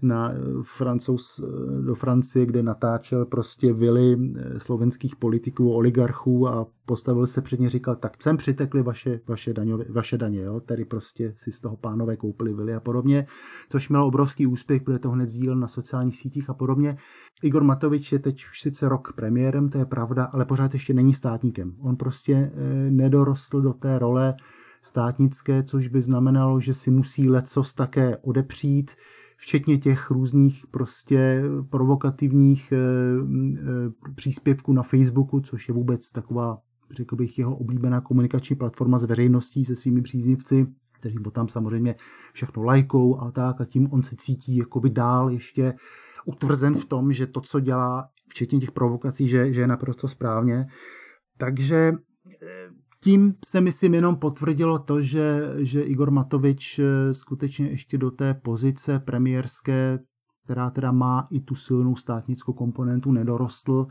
na 0.02 0.32
eh, 0.32 0.38
francouz, 0.64 1.40
eh, 1.40 1.82
do 1.82 1.96
Francie, 1.96 2.46
kde 2.46 2.64
natáčel 2.64 3.26
prostě 3.26 3.74
vily 3.74 4.18
eh, 4.36 4.60
slovenských 4.60 5.16
politiků, 5.16 5.74
oligarchů 5.74 6.48
a 6.48 6.68
postavil 6.86 7.28
se 7.28 7.42
před 7.42 7.60
ně, 7.60 7.70
říkal, 7.70 7.96
tak 7.96 8.24
sem 8.24 8.38
přitekli 8.38 8.84
vaše, 8.84 9.20
vaše, 9.28 9.54
daňové, 9.54 9.86
vaše 9.90 10.18
daně, 10.18 10.42
jo? 10.42 10.60
tady 10.60 10.86
prostě 10.86 11.34
si 11.38 11.52
z 11.52 11.62
toho 11.62 11.78
pánové 11.78 12.18
koupili 12.18 12.54
vily 12.54 12.74
a 12.74 12.80
podobně, 12.80 13.26
což 13.70 13.90
mělo 13.90 14.08
obrovský 14.08 14.48
úspěch, 14.48 14.84
protože 14.84 15.00
to 15.00 15.12
hned 15.12 15.26
sdílel 15.26 15.58
na 15.58 15.68
sociálních 15.68 16.18
sítích 16.18 16.50
a 16.50 16.54
podobně. 16.54 16.98
Igor 17.44 17.64
Matovič 17.64 18.12
je 18.12 18.20
teď 18.20 18.46
už 18.52 18.62
sice 18.62 18.90
rok 18.90 19.14
premiérem, 19.14 19.70
to 19.70 19.78
je 19.78 19.86
pravda, 19.86 20.24
ale 20.24 20.46
pořád 20.46 20.74
ještě 20.74 20.94
není 20.94 21.14
státníkem. 21.14 21.76
On 21.80 21.96
prostě 21.96 22.52
nedorostl 22.90 23.62
do 23.62 23.74
té 23.74 24.00
role 24.00 24.36
státnické, 24.86 25.64
což 25.64 25.88
by 25.88 26.02
znamenalo, 26.02 26.60
že 26.60 26.74
si 26.74 26.92
musí 26.92 27.30
lecos 27.30 27.74
také 27.74 28.18
odepřít, 28.18 28.92
včetně 29.38 29.78
těch 29.78 30.12
různých 30.12 30.68
prostě 30.72 31.44
provokativních 31.70 32.72
eh, 32.72 32.78
eh, 32.78 34.12
příspěvků 34.16 34.74
na 34.74 34.84
Facebooku, 34.84 35.40
což 35.42 35.68
je 35.68 35.74
vůbec 35.74 36.12
taková, 36.12 36.58
řekl 36.92 37.16
bych, 37.16 37.40
jeho 37.40 37.58
oblíbená 37.58 38.02
komunikační 38.02 38.56
platforma 38.56 38.98
s 38.98 39.04
veřejností, 39.04 39.66
se 39.66 39.76
svými 39.76 40.02
příznivci, 40.02 40.68
kteří 40.92 41.18
mu 41.24 41.32
tam 41.32 41.48
samozřejmě 41.48 41.96
všechno 42.34 42.64
lajkou 42.64 43.20
a 43.20 43.32
tak 43.32 43.62
a 43.62 43.66
tím 43.66 43.88
on 43.92 44.04
se 44.04 44.16
cítí 44.16 44.58
jakoby 44.58 44.90
dál 44.90 45.30
ještě 45.30 45.74
utvrzen 46.26 46.76
v 46.76 46.86
tom, 46.86 47.12
že 47.12 47.28
to, 47.28 47.42
co 47.42 47.60
dělá, 47.60 48.10
včetně 48.30 48.60
těch 48.60 48.72
provokací, 48.72 49.28
že, 49.28 49.54
že 49.54 49.62
je 49.62 49.68
naprosto 49.68 50.08
správně. 50.08 50.66
Takže 51.38 51.92
eh, 52.44 52.70
tím 53.06 53.34
se 53.46 53.62
myslím 53.62 53.94
jenom 53.94 54.16
potvrdilo 54.16 54.80
to, 54.80 55.02
že, 55.02 55.54
že 55.58 55.82
Igor 55.82 56.12
Matovič 56.12 56.80
eh, 56.80 57.14
skutečně 57.14 57.68
ještě 57.68 57.98
do 57.98 58.12
té 58.12 58.34
pozice 58.34 59.00
premiérské, 59.00 60.00
která 60.44 60.70
teda 60.70 60.92
má 60.92 61.28
i 61.32 61.40
tu 61.40 61.56
silnou 61.56 61.96
státnickou 61.96 62.54
komponentu, 62.54 63.12
nedorostl. 63.12 63.86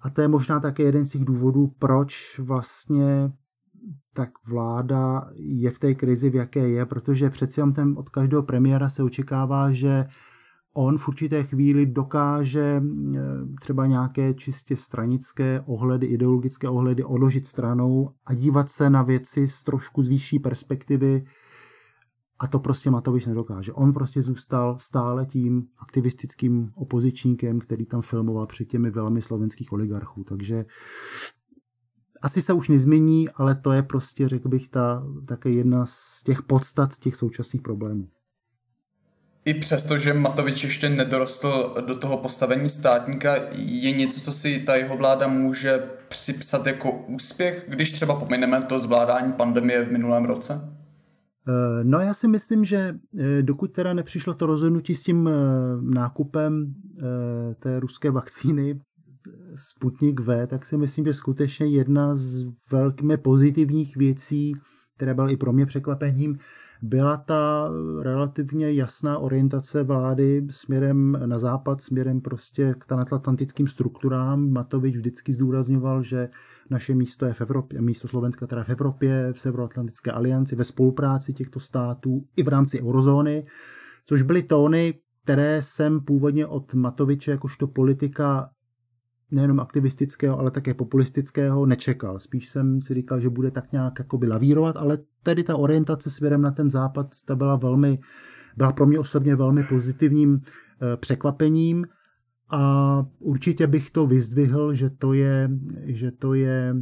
A 0.00 0.10
to 0.10 0.20
je 0.20 0.28
možná 0.28 0.60
také 0.60 0.82
jeden 0.82 1.04
z 1.04 1.10
těch 1.10 1.24
důvodů, 1.24 1.72
proč 1.78 2.38
vlastně 2.38 3.32
tak 4.14 4.30
vláda 4.48 5.30
je 5.34 5.70
v 5.70 5.78
té 5.78 5.94
krizi, 5.94 6.30
v 6.30 6.34
jaké 6.34 6.68
je, 6.68 6.86
protože 6.86 7.30
přeci 7.30 7.60
jenom 7.60 7.72
ten, 7.72 7.94
od 7.96 8.08
každého 8.08 8.42
premiéra 8.42 8.88
se 8.88 9.02
očekává, 9.02 9.72
že 9.72 10.06
on 10.76 10.98
v 10.98 11.08
určité 11.08 11.44
chvíli 11.44 11.86
dokáže 11.86 12.82
eh, 12.82 13.20
třeba 13.60 13.86
nějaké 13.86 14.34
čistě 14.34 14.76
stranické 14.76 15.60
ohledy, 15.66 16.06
ideologické 16.06 16.68
ohledy 16.68 17.04
odložit 17.04 17.46
stranou 17.46 18.10
a 18.26 18.34
dívat 18.34 18.68
se 18.68 18.90
na 18.90 19.02
věci 19.02 19.48
z 19.48 19.62
trošku 19.62 20.02
z 20.02 20.08
vyšší 20.08 20.38
perspektivy 20.38 21.24
a 22.38 22.46
to 22.46 22.58
prostě 22.58 22.90
Matovič 22.90 23.26
nedokáže. 23.26 23.72
On 23.72 23.92
prostě 23.92 24.22
zůstal 24.22 24.78
stále 24.78 25.26
tím 25.26 25.66
aktivistickým 25.78 26.70
opozičníkem, 26.74 27.60
který 27.60 27.86
tam 27.86 28.02
filmoval 28.02 28.46
před 28.46 28.64
těmi 28.64 28.90
velmi 28.90 29.22
slovenských 29.22 29.72
oligarchů. 29.72 30.24
Takže 30.24 30.64
asi 32.22 32.42
se 32.42 32.52
už 32.52 32.68
nezmění, 32.68 33.28
ale 33.28 33.54
to 33.54 33.72
je 33.72 33.82
prostě, 33.82 34.28
řekl 34.28 34.48
bych, 34.48 34.68
ta, 34.68 35.06
také 35.26 35.50
jedna 35.50 35.86
z 35.86 36.22
těch 36.22 36.42
podstat 36.42 36.98
těch 36.98 37.16
současných 37.16 37.62
problémů 37.62 38.08
i 39.46 39.54
přesto, 39.54 39.98
že 39.98 40.14
Matovič 40.14 40.64
ještě 40.64 40.88
nedorostl 40.88 41.74
do 41.86 41.94
toho 41.94 42.16
postavení 42.16 42.68
státníka, 42.68 43.36
je 43.56 43.92
něco, 43.92 44.20
co 44.20 44.32
si 44.32 44.58
ta 44.58 44.76
jeho 44.76 44.96
vláda 44.96 45.28
může 45.28 45.82
připsat 46.08 46.66
jako 46.66 46.92
úspěch, 46.92 47.64
když 47.68 47.92
třeba 47.92 48.14
pomineme 48.14 48.62
to 48.62 48.78
zvládání 48.78 49.32
pandemie 49.32 49.84
v 49.84 49.92
minulém 49.92 50.24
roce? 50.24 50.72
Eh, 51.48 51.84
no 51.84 52.00
já 52.00 52.14
si 52.14 52.28
myslím, 52.28 52.64
že 52.64 52.94
eh, 53.18 53.42
dokud 53.42 53.72
teda 53.72 53.94
nepřišlo 53.94 54.34
to 54.34 54.46
rozhodnutí 54.46 54.94
s 54.94 55.02
tím 55.02 55.28
eh, 55.28 55.32
nákupem 55.80 56.74
té 57.58 57.80
ruské 57.80 58.10
vakcíny 58.10 58.80
Sputnik 59.54 60.20
V, 60.20 60.46
tak 60.46 60.66
si 60.66 60.76
myslím, 60.76 61.04
že 61.04 61.14
skutečně 61.14 61.66
jedna 61.66 62.14
z 62.14 62.44
velkými 62.70 63.16
pozitivních 63.16 63.96
věcí, 63.96 64.52
které 64.96 65.14
byla 65.14 65.30
i 65.30 65.36
pro 65.36 65.52
mě 65.52 65.66
překvapením, 65.66 66.36
byla 66.82 67.16
ta 67.16 67.70
relativně 68.02 68.72
jasná 68.72 69.18
orientace 69.18 69.82
vlády 69.82 70.46
směrem 70.50 71.18
na 71.26 71.38
západ, 71.38 71.80
směrem 71.80 72.20
prostě 72.20 72.74
k 72.78 72.86
transatlantickým 72.86 73.68
strukturám. 73.68 74.50
Matovič 74.50 74.96
vždycky 74.96 75.32
zdůrazňoval, 75.32 76.02
že 76.02 76.28
naše 76.70 76.94
místo 76.94 77.26
je 77.26 77.32
v 77.32 77.40
Evropě, 77.40 77.80
místo 77.80 78.08
Slovenska 78.08 78.46
teda 78.46 78.64
v 78.64 78.68
Evropě, 78.70 79.32
v 79.32 79.40
Severoatlantické 79.40 80.12
alianci, 80.12 80.56
ve 80.56 80.64
spolupráci 80.64 81.32
těchto 81.32 81.60
států 81.60 82.24
i 82.36 82.42
v 82.42 82.48
rámci 82.48 82.82
eurozóny, 82.82 83.42
což 84.04 84.22
byly 84.22 84.42
tóny, 84.42 84.94
které 85.24 85.62
jsem 85.62 86.00
původně 86.00 86.46
od 86.46 86.74
Matoviče 86.74 87.30
jakožto 87.30 87.66
politika 87.66 88.50
nejenom 89.30 89.60
aktivistického, 89.60 90.38
ale 90.38 90.50
také 90.50 90.74
populistického 90.74 91.66
nečekal. 91.66 92.18
Spíš 92.18 92.48
jsem 92.48 92.80
si 92.80 92.94
říkal, 92.94 93.20
že 93.20 93.30
bude 93.30 93.50
tak 93.50 93.72
nějak 93.72 93.98
jakoby 93.98 94.26
lavírovat, 94.26 94.76
ale 94.76 94.98
tedy 95.22 95.44
ta 95.44 95.56
orientace 95.56 96.10
směrem 96.10 96.42
na 96.42 96.50
ten 96.50 96.70
západ 96.70 97.06
ta 97.26 97.34
byla 97.34 97.56
velmi, 97.56 97.98
byla 98.56 98.72
pro 98.72 98.86
mě 98.86 98.98
osobně 98.98 99.36
velmi 99.36 99.64
pozitivním 99.64 100.40
eh, 100.40 100.96
překvapením 100.96 101.86
a 102.50 103.02
určitě 103.18 103.66
bych 103.66 103.90
to 103.90 104.06
vyzdvihl, 104.06 104.74
že 104.74 104.90
to 104.90 105.12
je, 105.12 105.50
že 105.82 106.10
to 106.10 106.34
je 106.34 106.74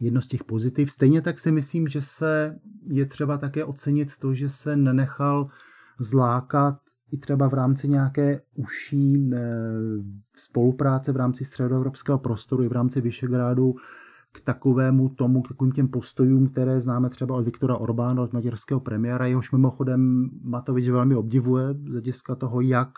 jedno 0.00 0.22
z 0.22 0.26
těch 0.26 0.44
pozitiv. 0.44 0.90
Stejně 0.90 1.22
tak 1.22 1.38
si 1.38 1.52
myslím, 1.52 1.88
že 1.88 2.02
se 2.02 2.58
je 2.86 3.06
třeba 3.06 3.38
také 3.38 3.64
ocenit 3.64 4.18
to, 4.18 4.34
že 4.34 4.48
se 4.48 4.76
nenechal 4.76 5.46
zlákat 5.98 6.78
i 7.12 7.18
třeba 7.18 7.48
v 7.48 7.54
rámci 7.54 7.88
nějaké 7.88 8.40
užší 8.54 9.30
eh, 9.34 9.38
spolupráce 10.36 11.12
v 11.12 11.16
rámci 11.16 11.44
středoevropského 11.44 12.18
prostoru 12.18 12.62
i 12.62 12.68
v 12.68 12.72
rámci 12.72 13.00
Vyšegrádu 13.00 13.74
k 14.32 14.40
takovému 14.40 15.08
tomu, 15.08 15.42
k 15.42 15.48
takovým 15.48 15.72
těm 15.72 15.88
postojům, 15.88 16.48
které 16.48 16.80
známe 16.80 17.10
třeba 17.10 17.34
od 17.34 17.44
Viktora 17.44 17.76
Orbána, 17.76 18.22
od 18.22 18.32
maďarského 18.32 18.80
premiéra, 18.80 19.26
jehož 19.26 19.52
mimochodem 19.52 20.30
Matovič 20.42 20.88
velmi 20.88 21.14
obdivuje 21.14 21.74
z 21.74 21.90
hlediska 21.90 22.34
toho, 22.34 22.60
jak 22.60 22.88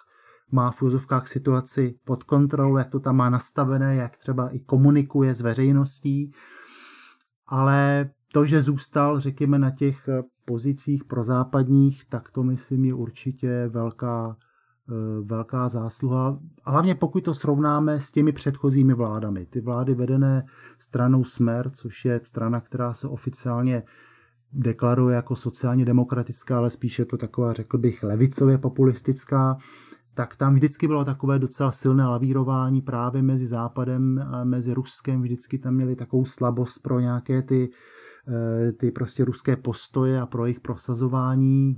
má 0.50 0.70
v 0.70 0.82
úzovkách 0.82 1.28
situaci 1.28 1.94
pod 2.04 2.24
kontrolou, 2.24 2.76
jak 2.76 2.90
to 2.90 3.00
tam 3.00 3.16
má 3.16 3.30
nastavené, 3.30 3.96
jak 3.96 4.16
třeba 4.16 4.48
i 4.48 4.58
komunikuje 4.58 5.34
s 5.34 5.40
veřejností, 5.40 6.32
ale 7.46 8.10
to, 8.32 8.46
že 8.46 8.62
zůstal, 8.62 9.20
řekněme, 9.20 9.58
na 9.58 9.70
těch 9.70 10.08
pozicích 10.44 11.04
prozápadních, 11.04 12.04
tak 12.04 12.30
to 12.30 12.42
myslím 12.42 12.84
je 12.84 12.94
určitě 12.94 13.68
velká, 13.68 14.36
eh, 14.88 14.92
velká 15.24 15.68
zásluha. 15.68 16.38
A 16.64 16.70
hlavně 16.70 16.94
pokud 16.94 17.24
to 17.24 17.34
srovnáme 17.34 18.00
s 18.00 18.12
těmi 18.12 18.32
předchozími 18.32 18.94
vládami. 18.94 19.46
Ty 19.46 19.60
vlády 19.60 19.94
vedené 19.94 20.46
stranou 20.78 21.24
Smer, 21.24 21.70
což 21.70 22.04
je 22.04 22.20
strana, 22.24 22.60
která 22.60 22.92
se 22.92 23.08
oficiálně 23.08 23.82
deklaruje 24.52 25.16
jako 25.16 25.36
sociálně 25.36 25.84
demokratická, 25.84 26.58
ale 26.58 26.70
spíše 26.70 27.04
to 27.04 27.16
taková, 27.16 27.52
řekl 27.52 27.78
bych, 27.78 28.02
levicově 28.02 28.58
populistická, 28.58 29.56
tak 30.14 30.36
tam 30.36 30.54
vždycky 30.54 30.86
bylo 30.88 31.04
takové 31.04 31.38
docela 31.38 31.72
silné 31.72 32.06
lavírování 32.06 32.82
právě 32.82 33.22
mezi 33.22 33.46
Západem 33.46 34.24
a 34.32 34.44
mezi 34.44 34.74
Ruskem. 34.74 35.22
Vždycky 35.22 35.58
tam 35.58 35.74
měli 35.74 35.96
takovou 35.96 36.24
slabost 36.24 36.82
pro 36.82 37.00
nějaké 37.00 37.42
ty, 37.42 37.70
eh, 37.72 38.01
ty 38.78 38.90
prostě 38.90 39.24
ruské 39.24 39.56
postoje 39.56 40.20
a 40.20 40.26
pro 40.26 40.46
jejich 40.46 40.60
prosazování. 40.60 41.76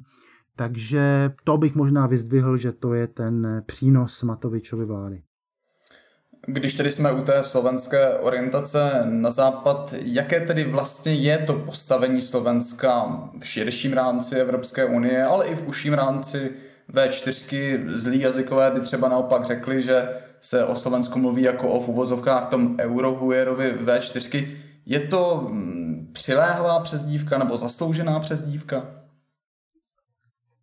Takže 0.57 1.33
to 1.45 1.59
bych 1.59 1.75
možná 1.75 2.07
vyzdvihl, 2.07 2.57
že 2.57 2.73
to 2.73 2.95
je 2.95 3.07
ten 3.07 3.63
přínos 3.67 4.23
Matovičovy 4.23 4.85
vlády. 4.85 5.23
Když 6.47 6.75
tedy 6.75 6.91
jsme 6.91 7.13
u 7.13 7.23
té 7.23 7.45
slovenské 7.45 8.15
orientace 8.15 9.03
na 9.05 9.31
západ, 9.31 9.95
jaké 10.03 10.41
tedy 10.41 10.65
vlastně 10.65 11.15
je 11.15 11.39
to 11.39 11.53
postavení 11.53 12.23
Slovenska 12.23 13.21
v 13.41 13.47
širším 13.47 13.93
rámci 13.93 14.37
Evropské 14.37 14.85
unie, 14.85 15.25
ale 15.25 15.47
i 15.47 15.55
v 15.55 15.69
užším 15.69 15.93
rámci 15.93 16.51
V4 16.93 17.81
zlí 17.93 18.21
jazykové 18.21 18.71
by 18.71 18.81
třeba 18.81 19.09
naopak 19.09 19.45
řekli, 19.45 19.83
že 19.83 20.09
se 20.41 20.65
o 20.65 20.77
Slovensku 20.77 21.19
mluví 21.19 21.43
jako 21.43 21.69
o 21.69 21.81
v 21.81 21.89
uvozovkách 21.89 22.47
tom 22.47 22.77
Eurohujerovi 22.81 23.73
V4. 23.85 24.49
Je 24.87 25.01
to 25.01 25.49
mm, 25.51 26.11
přiléhavá 26.13 26.81
přezdívka 26.81 27.39
nebo 27.39 27.57
zasloužená 27.57 28.21
přezdívka? 28.21 29.05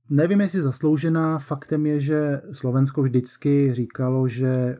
Nevím, 0.09 0.41
jestli 0.41 0.61
zasloužená. 0.61 1.39
Faktem 1.39 1.85
je, 1.85 1.99
že 1.99 2.41
Slovensko 2.51 3.03
vždycky 3.03 3.73
říkalo, 3.73 4.27
že 4.27 4.77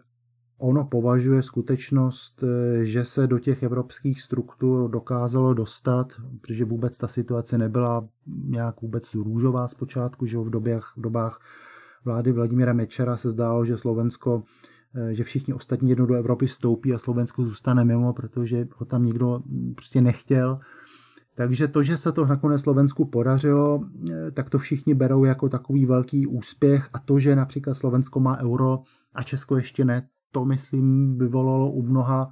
ono 0.57 0.85
považuje 0.85 1.43
skutečnost, 1.43 2.43
eh, 2.43 2.85
že 2.85 3.05
se 3.05 3.27
do 3.27 3.39
těch 3.39 3.63
evropských 3.63 4.21
struktur 4.21 4.89
dokázalo 4.89 5.53
dostat, 5.53 6.07
protože 6.41 6.65
vůbec 6.65 6.97
ta 6.97 7.07
situace 7.07 7.57
nebyla 7.57 8.07
nějak 8.45 8.81
vůbec 8.81 9.13
růžová 9.13 9.67
zpočátku, 9.67 10.25
že 10.25 10.37
v, 10.37 10.49
dobách, 10.49 10.93
v 10.97 11.01
dobách 11.01 11.39
vlády 12.05 12.31
Vladimíra 12.31 12.73
Mečera 12.73 13.17
se 13.17 13.29
zdálo, 13.29 13.65
že 13.65 13.77
Slovensko 13.77 14.43
že 15.11 15.23
všichni 15.23 15.53
ostatní 15.53 15.89
jednou 15.89 16.05
do 16.05 16.15
Evropy 16.15 16.45
vstoupí 16.45 16.93
a 16.93 16.97
Slovensko 16.97 17.43
zůstane 17.43 17.85
mimo, 17.85 18.13
protože 18.13 18.67
ho 18.75 18.85
tam 18.85 19.05
nikdo 19.05 19.39
hm, 19.45 19.73
prostě 19.75 20.01
nechtěl. 20.01 20.59
Takže 21.35 21.67
to, 21.67 21.83
že 21.83 21.97
se 21.97 22.11
to 22.11 22.25
nakonec 22.25 22.61
Slovensku 22.61 23.05
podařilo, 23.05 23.83
eh, 24.11 24.31
tak 24.31 24.49
to 24.49 24.57
všichni 24.57 24.93
berou 24.93 25.25
jako 25.25 25.49
takový 25.49 25.85
velký 25.85 26.27
úspěch 26.27 26.89
a 26.93 26.99
to, 26.99 27.19
že 27.19 27.35
například 27.35 27.73
Slovensko 27.73 28.19
má 28.19 28.39
euro 28.41 28.79
a 29.13 29.23
Česko 29.23 29.55
ještě 29.55 29.85
ne, 29.85 30.01
to, 30.31 30.45
myslím, 30.45 31.17
vyvolalo 31.17 31.71
u 31.71 31.83
mnoha 31.83 32.29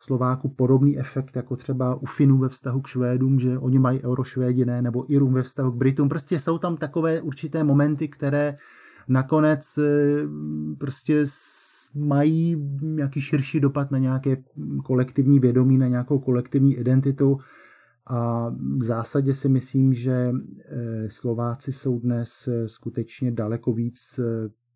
Slováků 0.00 0.48
podobný 0.48 0.98
efekt, 0.98 1.36
jako 1.36 1.56
třeba 1.56 1.94
u 1.94 2.06
Finů 2.06 2.38
ve 2.38 2.48
vztahu 2.48 2.80
k 2.80 2.86
Švédům, 2.86 3.40
že 3.40 3.58
oni 3.58 3.78
mají 3.78 4.04
eurošvédi, 4.04 4.64
ne, 4.64 4.82
nebo 4.82 5.12
Irům 5.12 5.32
ve 5.32 5.42
vztahu 5.42 5.72
k 5.72 5.76
Britům. 5.76 6.08
Prostě 6.08 6.38
jsou 6.38 6.58
tam 6.58 6.76
takové 6.76 7.20
určité 7.20 7.64
momenty, 7.64 8.08
které 8.08 8.56
nakonec 9.08 9.78
eh, 9.78 9.82
prostě 10.78 11.26
mají 11.94 12.56
nějaký 12.82 13.20
širší 13.20 13.60
dopad 13.60 13.90
na 13.90 13.98
nějaké 13.98 14.36
kolektivní 14.84 15.40
vědomí, 15.40 15.78
na 15.78 15.88
nějakou 15.88 16.18
kolektivní 16.18 16.74
identitu. 16.76 17.38
A 18.06 18.50
v 18.78 18.82
zásadě 18.82 19.34
si 19.34 19.48
myslím, 19.48 19.94
že 19.94 20.32
eh, 20.32 21.10
Slováci 21.10 21.72
jsou 21.72 21.98
dnes 21.98 22.48
eh, 22.48 22.68
skutečně 22.68 23.30
daleko 23.30 23.72
víc 23.72 24.20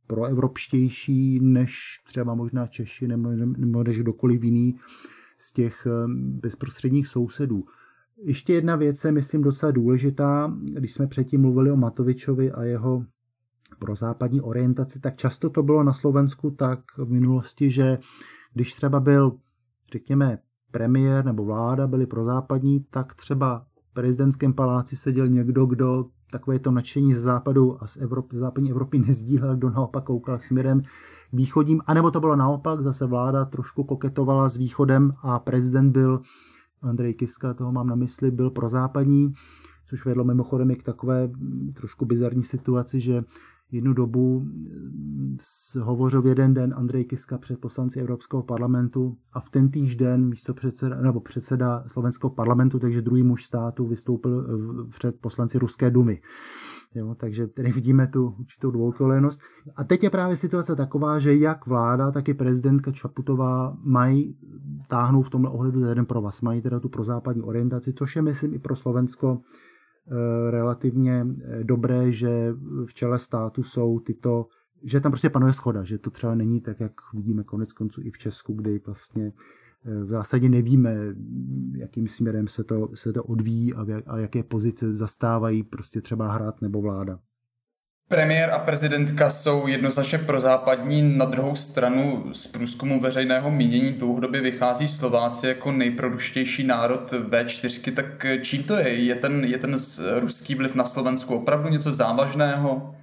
proevropštější 0.09 1.41
než 1.41 2.01
třeba 2.07 2.35
možná 2.35 2.67
Češi 2.67 3.09
nebo, 3.09 3.31
nebo 3.37 3.85
než 3.85 3.99
kdokoliv 3.99 4.45
jiný 4.45 4.77
z 5.37 5.53
těch 5.53 5.87
eh, 5.87 5.91
bezprostředních 6.17 7.09
sousedů. 7.09 7.65
Ještě 8.23 8.53
jedna 8.53 8.77
věc 8.77 9.05
je, 9.05 9.13
myslím, 9.13 9.43
docela 9.43 9.73
důležitá. 9.73 10.59
Když 10.63 10.93
jsme 10.93 11.07
předtím 11.07 11.41
mluvili 11.41 11.71
o 11.71 11.77
Matovičovi 11.77 12.53
a 12.53 12.65
jeho 12.65 13.05
prozápadní 13.79 14.41
orientaci, 14.41 15.01
tak 15.01 15.17
často 15.17 15.51
to 15.51 15.63
bylo 15.63 15.83
na 15.83 15.93
Slovensku 15.93 16.51
tak 16.51 16.81
v 16.99 17.11
minulosti, 17.11 17.71
že 17.71 17.99
když 18.55 18.75
třeba 18.75 19.01
byl, 19.01 19.33
řekněme, 19.93 20.39
premiér 20.71 21.25
nebo 21.25 21.45
vláda 21.45 21.87
byli 21.87 22.07
prozápadní, 22.07 22.87
tak 22.91 23.15
třeba 23.15 23.67
v 23.91 23.95
prezidentském 23.95 24.53
paláci 24.53 24.97
seděl 24.97 25.29
někdo, 25.29 25.67
kdo 25.67 26.05
takové 26.31 26.59
to 26.59 26.71
nadšení 26.71 27.15
z 27.15 27.21
západu 27.21 27.83
a 27.83 27.87
z, 27.87 27.97
Evropy, 27.97 28.37
z 28.37 28.39
západní 28.39 28.71
Evropy 28.71 28.99
nezdílel, 28.99 29.57
kdo 29.57 29.71
naopak 29.71 30.05
koukal 30.05 30.39
směrem 30.39 30.83
východním, 31.33 31.81
anebo 31.87 32.11
to 32.11 32.21
bylo 32.21 32.37
naopak, 32.37 32.83
zase 32.83 33.07
vláda 33.07 33.45
trošku 33.45 33.85
koketovala 33.85 34.49
s 34.49 34.57
východem 34.57 35.13
a 35.23 35.39
prezident 35.39 35.91
byl, 35.91 36.21
Andrej 36.83 37.15
Kiska, 37.15 37.55
toho 37.55 37.73
mám 37.73 37.87
na 37.87 37.95
mysli, 37.95 38.31
byl 38.31 38.51
prozápadní, 38.51 39.33
což 39.89 40.05
vedlo 40.05 40.25
mimochodem 40.25 40.71
i 40.71 40.77
k 40.77 40.83
takové 40.83 41.31
trošku 41.75 42.05
bizarní 42.05 42.43
situaci, 42.43 43.01
že 43.01 43.25
jednu 43.73 43.93
dobu 43.93 44.47
hovořil 45.81 46.23
v 46.23 46.27
jeden 46.27 46.55
den 46.55 46.75
Andrej 46.77 47.05
Kiska 47.05 47.39
před 47.39 47.61
poslanci 47.61 48.01
Evropského 48.01 48.43
parlamentu 48.43 49.17
a 49.33 49.41
v 49.41 49.51
ten 49.51 49.71
týž 49.71 49.97
den 49.97 50.29
místo 50.29 50.55
předseda, 50.55 51.01
nebo 51.01 51.21
předseda 51.21 51.85
Slovenského 51.87 52.31
parlamentu, 52.31 52.79
takže 52.79 53.03
druhý 53.03 53.23
muž 53.23 53.45
státu 53.45 53.87
vystoupil 53.87 54.47
eh, 54.47 54.91
před 54.99 55.21
poslanci 55.21 55.59
Ruské 55.59 55.91
dumy. 55.91 56.21
Jo, 56.95 57.15
takže 57.15 57.47
tady 57.47 57.73
vidíme 57.73 58.07
tu 58.07 58.35
určitou 58.39 58.71
dvoukolenost. 58.71 59.41
A 59.77 59.85
teď 59.85 60.03
je 60.03 60.11
právě 60.11 60.37
situace 60.37 60.77
taková, 60.77 61.19
že 61.19 61.37
jak 61.37 61.67
vláda, 61.67 62.11
tak 62.11 62.29
i 62.29 62.35
prezidentka 62.35 62.93
Čaputová 62.93 63.77
mají 63.83 64.37
táhnout 64.89 65.27
v 65.27 65.31
tomhle 65.31 65.51
ohledu 65.51 65.81
jeden 65.81 66.07
pro 66.07 66.21
vás. 66.21 66.41
Mají 66.41 66.63
teda 66.63 66.81
tu 66.81 66.89
prozápadní 66.89 67.43
orientaci, 67.43 67.93
což 67.93 68.17
je, 68.17 68.23
myslím, 68.23 68.55
i 68.55 68.59
pro 68.59 68.77
Slovensko 68.77 69.41
relativně 70.51 71.27
eh, 71.27 71.65
dobré, 71.65 72.13
že 72.13 72.55
v 72.87 72.95
čele 72.95 73.19
státu 73.19 73.63
jsou 73.63 74.01
tyto, 74.01 74.47
že 74.83 75.01
tam 75.01 75.13
prostě 75.13 75.31
panuje 75.31 75.53
schoda, 75.53 75.85
že 75.85 75.99
to 75.99 76.11
třeba 76.11 76.35
není 76.35 76.61
tak, 76.61 76.81
jak 76.81 76.93
vidíme 77.15 77.45
konec 77.45 77.73
konců 77.73 78.01
i 78.05 78.11
v 78.11 78.19
Česku, 78.19 78.53
kdy 78.53 78.81
vlastně 78.87 79.33
eh, 79.85 80.05
v 80.05 80.09
zásadě 80.09 80.49
nevíme, 80.49 80.97
jakým 81.77 82.09
směrem 82.09 82.49
se 82.49 82.65
to, 82.65 82.89
se 82.95 83.13
to 83.13 83.25
odvíjí 83.25 83.75
a, 83.75 83.87
a 84.07 84.19
jaké 84.19 84.43
pozice 84.43 84.97
zastávají 84.97 85.63
prostě 85.63 86.01
třeba 86.01 86.33
hrát 86.33 86.63
nebo 86.63 86.81
vláda. 86.81 87.19
Premiér 88.09 88.51
a 88.51 88.59
prezidentka 88.59 89.31
jsou 89.31 89.67
jednoznačně 89.67 90.19
prozápadní, 90.19 91.17
na 91.17 91.25
druhou 91.25 91.57
stranu 91.57 92.25
z 92.33 92.47
průzkumu 92.47 93.01
veřejného 93.01 93.51
mínění 93.51 93.93
dlouhodobě 93.93 94.41
vychází 94.41 94.89
Slováci 94.89 95.47
jako 95.47 95.73
nejproduštější 95.73 96.65
národ 96.65 97.13
V4, 97.13 97.95
tak 97.95 98.27
čím 98.43 98.63
to 98.63 98.77
je? 98.77 98.89
Je 98.89 99.15
ten, 99.15 99.45
je 99.45 99.59
ten 99.59 99.77
ruský 100.21 100.55
vliv 100.55 100.75
na 100.75 100.85
Slovensku 100.85 101.35
opravdu 101.35 101.69
něco 101.69 101.93
závažného? 101.93 102.95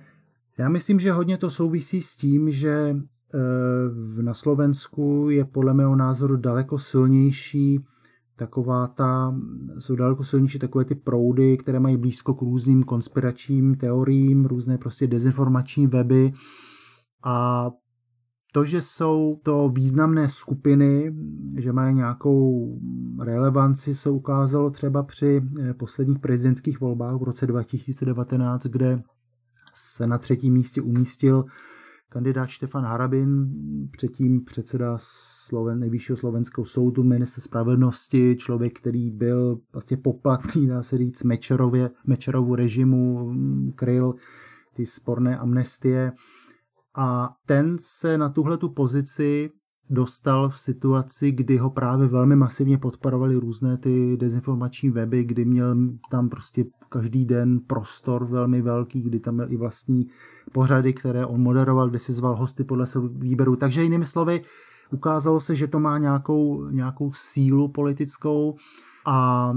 Já 0.57 0.69
myslím, 0.69 0.99
že 0.99 1.11
hodně 1.11 1.37
to 1.37 1.49
souvisí 1.49 2.01
s 2.01 2.17
tím, 2.17 2.51
že 2.51 2.95
eh, 2.95 4.21
na 4.21 4.33
Slovensku 4.33 5.27
je 5.29 5.45
podle 5.45 5.73
mého 5.73 5.95
názoru 5.95 6.37
daleko 6.37 6.79
silnější 6.79 7.79
taková 8.35 8.87
ta, 8.87 9.35
jsou 9.79 9.95
daleko 9.95 10.23
silnější 10.23 10.59
takové 10.59 10.85
ty 10.85 10.95
proudy, 10.95 11.57
které 11.57 11.79
mají 11.79 11.97
blízko 11.97 12.33
k 12.33 12.41
různým 12.41 12.83
konspiračním 12.83 13.75
teoriím, 13.75 14.45
různé 14.45 14.77
prostě 14.77 15.07
dezinformační 15.07 15.87
weby. 15.87 16.33
A 17.23 17.71
to, 18.55 18.65
že 18.65 18.81
jsou 18.81 19.33
to 19.43 19.69
významné 19.69 20.29
skupiny, 20.29 21.15
že 21.57 21.71
mají 21.71 21.95
nějakou 21.95 22.77
relevanci, 23.23 23.95
se 23.95 24.09
ukázalo 24.09 24.69
třeba 24.69 25.03
při 25.03 25.41
eh, 25.59 25.73
posledních 25.73 26.19
prezidentských 26.19 26.79
volbách 26.79 27.15
v 27.19 27.23
roce 27.23 27.47
2019, 27.47 28.65
kde 28.65 29.01
se 29.73 30.07
na 30.07 30.17
třetím 30.17 30.53
místě 30.53 30.81
umístil 30.81 31.45
kandidát 32.15 32.49
Štefan 32.49 32.83
Harabin, 32.83 33.47
předtím 33.91 34.43
předseda 34.43 34.97
Sloven, 34.99 35.79
nejvyššího 35.79 36.17
slovenského 36.17 36.65
soudu, 36.65 37.03
minister 37.03 37.43
spravedlnosti, 37.43 38.35
člověk, 38.35 38.79
který 38.79 39.11
byl 39.11 39.59
vlastně 39.73 39.97
poplatný, 39.97 40.67
dá 40.67 40.83
se 40.83 40.97
říct, 40.97 41.23
Mečerově, 41.23 41.89
Mečerovu 42.07 42.55
režimu, 42.55 43.33
kryl 43.75 44.13
ty 44.75 44.85
sporné 44.85 45.37
amnestie. 45.37 46.11
A 46.95 47.29
ten 47.45 47.75
se 47.79 48.17
na 48.17 48.29
tuhle 48.29 48.57
tu 48.57 48.69
pozici 48.69 49.49
dostal 49.89 50.49
v 50.49 50.59
situaci, 50.59 51.31
kdy 51.31 51.57
ho 51.57 51.69
právě 51.69 52.07
velmi 52.07 52.35
masivně 52.35 52.77
podporovali 52.77 53.35
různé 53.35 53.77
ty 53.77 54.17
dezinformační 54.17 54.89
weby, 54.89 55.23
kdy 55.23 55.45
měl 55.45 55.75
tam 56.11 56.29
prostě 56.29 56.65
každý 56.95 57.25
den 57.25 57.59
prostor 57.59 58.25
velmi 58.25 58.61
velký, 58.61 59.01
kdy 59.01 59.19
tam 59.19 59.35
byl 59.37 59.51
i 59.51 59.57
vlastní 59.57 60.07
pořady, 60.51 60.93
které 60.93 61.25
on 61.25 61.41
moderoval, 61.41 61.89
kde 61.89 61.99
si 61.99 62.13
zval 62.13 62.35
hosty 62.35 62.63
podle 62.63 62.85
svého 62.85 63.07
výběru. 63.07 63.55
Takže 63.55 63.83
jinými 63.83 64.05
slovy, 64.05 64.41
ukázalo 64.91 65.39
se, 65.39 65.55
že 65.55 65.67
to 65.67 65.79
má 65.79 65.97
nějakou, 65.97 66.69
nějakou 66.69 67.11
sílu 67.13 67.67
politickou 67.67 68.55
a 69.07 69.53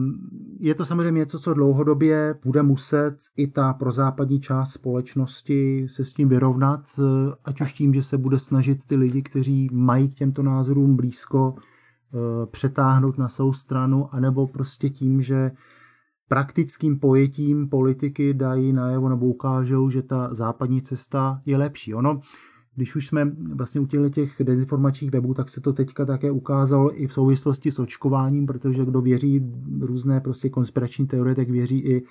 je 0.60 0.74
to 0.74 0.84
samozřejmě 0.84 1.18
něco, 1.18 1.38
co 1.38 1.54
dlouhodobě 1.54 2.34
bude 2.44 2.62
muset 2.62 3.16
i 3.36 3.46
ta 3.46 3.72
prozápadní 3.72 4.40
část 4.40 4.72
společnosti 4.72 5.86
se 5.88 6.04
s 6.04 6.14
tím 6.14 6.28
vyrovnat, 6.28 6.80
ať 7.44 7.60
už 7.60 7.72
tím, 7.72 7.94
že 7.94 8.02
se 8.02 8.18
bude 8.18 8.38
snažit 8.38 8.86
ty 8.86 8.96
lidi, 8.96 9.22
kteří 9.22 9.68
mají 9.72 10.08
k 10.08 10.14
těmto 10.14 10.42
názorům 10.42 10.96
blízko, 10.96 11.54
eh, 11.54 12.46
přetáhnout 12.46 13.18
na 13.18 13.28
svou 13.28 13.52
stranu, 13.52 14.14
anebo 14.14 14.46
prostě 14.46 14.90
tím, 14.90 15.22
že 15.22 15.50
praktickým 16.28 16.98
pojetím 16.98 17.68
politiky 17.68 18.34
dají 18.34 18.72
najevo 18.72 19.08
nebo 19.08 19.26
ukážou, 19.26 19.90
že 19.90 20.02
ta 20.02 20.28
západní 20.34 20.82
cesta 20.82 21.40
je 21.46 21.56
lepší. 21.56 21.94
Ono, 21.94 22.20
když 22.74 22.96
už 22.96 23.06
jsme 23.06 23.32
vlastně 23.54 23.80
u 23.80 23.86
těch 23.86 24.36
dezinformačních 24.42 25.10
webů, 25.10 25.34
tak 25.34 25.48
se 25.48 25.60
to 25.60 25.72
teďka 25.72 26.04
také 26.04 26.30
ukázalo 26.30 27.02
i 27.02 27.06
v 27.06 27.12
souvislosti 27.12 27.72
s 27.72 27.78
očkováním, 27.78 28.46
protože 28.46 28.84
kdo 28.84 29.00
věří 29.00 29.40
různé 29.80 30.20
prostě 30.20 30.48
konspirační 30.48 31.06
teorie, 31.06 31.34
tak 31.34 31.50
věří 31.50 31.78
i 31.78 32.02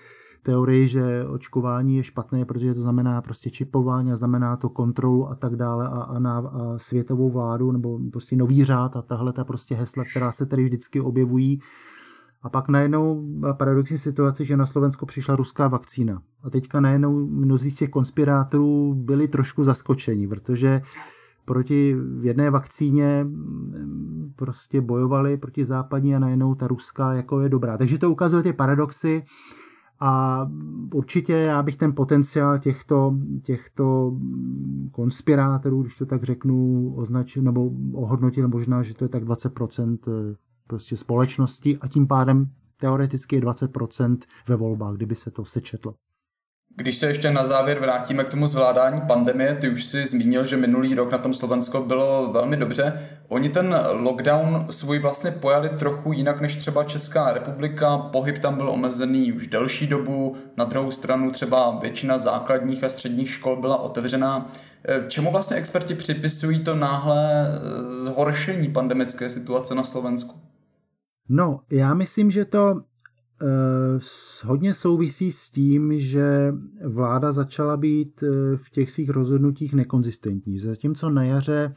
teorii, 0.43 0.87
že 0.87 1.25
očkování 1.27 1.97
je 1.97 2.03
špatné, 2.03 2.45
protože 2.45 2.73
to 2.73 2.81
znamená 2.81 3.21
prostě 3.21 3.49
čipování 3.49 4.11
a 4.11 4.15
znamená 4.15 4.57
to 4.57 4.69
kontrolu 4.69 5.29
a 5.29 5.35
tak 5.35 5.55
dále 5.55 5.87
a, 5.87 5.89
a, 5.89 6.19
na, 6.19 6.37
a 6.37 6.77
světovou 6.77 7.29
vládu 7.29 7.71
nebo 7.71 7.99
prostě 8.11 8.35
nový 8.35 8.65
řád 8.65 8.95
a 8.95 9.01
tahle 9.01 9.33
ta 9.33 9.43
prostě 9.43 9.75
hesla, 9.75 10.03
která 10.05 10.31
se 10.31 10.45
tady 10.45 10.63
vždycky 10.63 11.01
objevují, 11.01 11.59
a 12.41 12.49
pak 12.49 12.69
najednou 12.69 13.21
byla 13.21 13.53
paradoxní 13.53 13.97
situace, 13.97 14.45
že 14.45 14.57
na 14.57 14.65
Slovensko 14.65 15.05
přišla 15.05 15.35
ruská 15.35 15.67
vakcína. 15.67 16.21
A 16.43 16.49
teďka 16.49 16.79
najednou 16.79 17.27
mnozí 17.27 17.71
z 17.71 17.75
těch 17.75 17.89
konspirátorů 17.89 18.93
byli 18.93 19.27
trošku 19.27 19.63
zaskočeni, 19.63 20.27
protože 20.27 20.81
proti 21.45 21.95
jedné 22.21 22.49
vakcíně 22.49 23.23
mm, 23.23 24.33
prostě 24.35 24.81
bojovali 24.81 25.37
proti 25.37 25.65
západní 25.65 26.15
a 26.15 26.19
najednou 26.19 26.55
ta 26.55 26.67
ruská 26.67 27.13
jako 27.13 27.41
je 27.41 27.49
dobrá. 27.49 27.77
Takže 27.77 27.97
to 27.97 28.11
ukazuje 28.11 28.43
ty 28.43 28.53
paradoxy 28.53 29.23
a 29.99 30.45
určitě 30.93 31.33
já 31.33 31.63
bych 31.63 31.77
ten 31.77 31.93
potenciál 31.93 32.59
těchto, 32.59 33.17
těchto 33.41 34.17
konspirátorů, 34.91 35.81
když 35.81 35.97
to 35.97 36.05
tak 36.05 36.23
řeknu, 36.23 36.93
označil 36.95 37.43
nebo 37.43 37.71
ohodnotil 37.93 38.47
možná, 38.47 38.83
že 38.83 38.93
to 38.93 39.05
je 39.05 39.09
tak 39.09 39.23
20% 39.23 39.97
prostě 40.67 40.97
společnosti 40.97 41.77
a 41.81 41.87
tím 41.87 42.07
pádem 42.07 42.45
teoreticky 42.79 43.35
je 43.35 43.41
20% 43.41 44.17
ve 44.47 44.55
volbách, 44.55 44.95
kdyby 44.95 45.15
se 45.15 45.31
to 45.31 45.45
sečetlo. 45.45 45.93
Když 46.79 46.97
se 46.97 47.07
ještě 47.07 47.31
na 47.31 47.45
závěr 47.45 47.79
vrátíme 47.79 48.23
k 48.23 48.29
tomu 48.29 48.47
zvládání 48.47 49.01
pandemie, 49.01 49.55
ty 49.55 49.69
už 49.69 49.85
si 49.85 50.05
zmínil, 50.05 50.45
že 50.45 50.57
minulý 50.57 50.95
rok 50.95 51.11
na 51.11 51.17
tom 51.17 51.33
Slovensko 51.33 51.81
bylo 51.81 52.31
velmi 52.33 52.57
dobře. 52.57 53.09
Oni 53.27 53.49
ten 53.49 53.75
lockdown 53.91 54.67
svůj 54.69 54.99
vlastně 54.99 55.31
pojali 55.31 55.69
trochu 55.69 56.13
jinak 56.13 56.41
než 56.41 56.55
třeba 56.55 56.83
Česká 56.83 57.33
republika. 57.33 57.97
Pohyb 57.97 58.37
tam 58.37 58.55
byl 58.55 58.69
omezený 58.69 59.33
už 59.33 59.47
delší 59.47 59.87
dobu. 59.87 60.35
Na 60.57 60.65
druhou 60.65 60.91
stranu 60.91 61.31
třeba 61.31 61.79
většina 61.79 62.17
základních 62.17 62.83
a 62.83 62.89
středních 62.89 63.29
škol 63.29 63.61
byla 63.61 63.77
otevřená. 63.77 64.51
Čemu 65.07 65.31
vlastně 65.31 65.57
experti 65.57 65.95
připisují 65.95 66.59
to 66.59 66.75
náhle 66.75 67.45
zhoršení 67.99 68.67
pandemické 68.69 69.29
situace 69.29 69.75
na 69.75 69.83
Slovensku? 69.83 70.46
No, 71.29 71.59
já 71.71 71.93
myslím, 71.93 72.31
že 72.31 72.45
to 72.45 72.73
uh, 72.73 72.79
hodně 74.45 74.73
souvisí 74.73 75.31
s 75.31 75.49
tím, 75.49 75.99
že 75.99 76.53
vláda 76.85 77.31
začala 77.31 77.77
být 77.77 78.23
uh, 78.23 78.29
v 78.55 78.69
těch 78.69 78.91
svých 78.91 79.09
rozhodnutích 79.09 79.73
nekonzistentní. 79.73 80.59
Zatímco 80.59 81.09
na 81.09 81.23
jaře, 81.23 81.73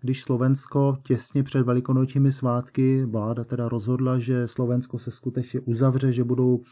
když 0.00 0.22
Slovensko 0.22 0.96
těsně 1.02 1.42
před 1.42 1.62
velikonočními 1.62 2.32
svátky, 2.32 3.04
vláda 3.04 3.44
teda 3.44 3.68
rozhodla, 3.68 4.18
že 4.18 4.48
Slovensko 4.48 4.98
se 4.98 5.10
skutečně 5.10 5.60
uzavře, 5.60 6.12
že 6.12 6.24
budou 6.24 6.56
uh, 6.56 6.64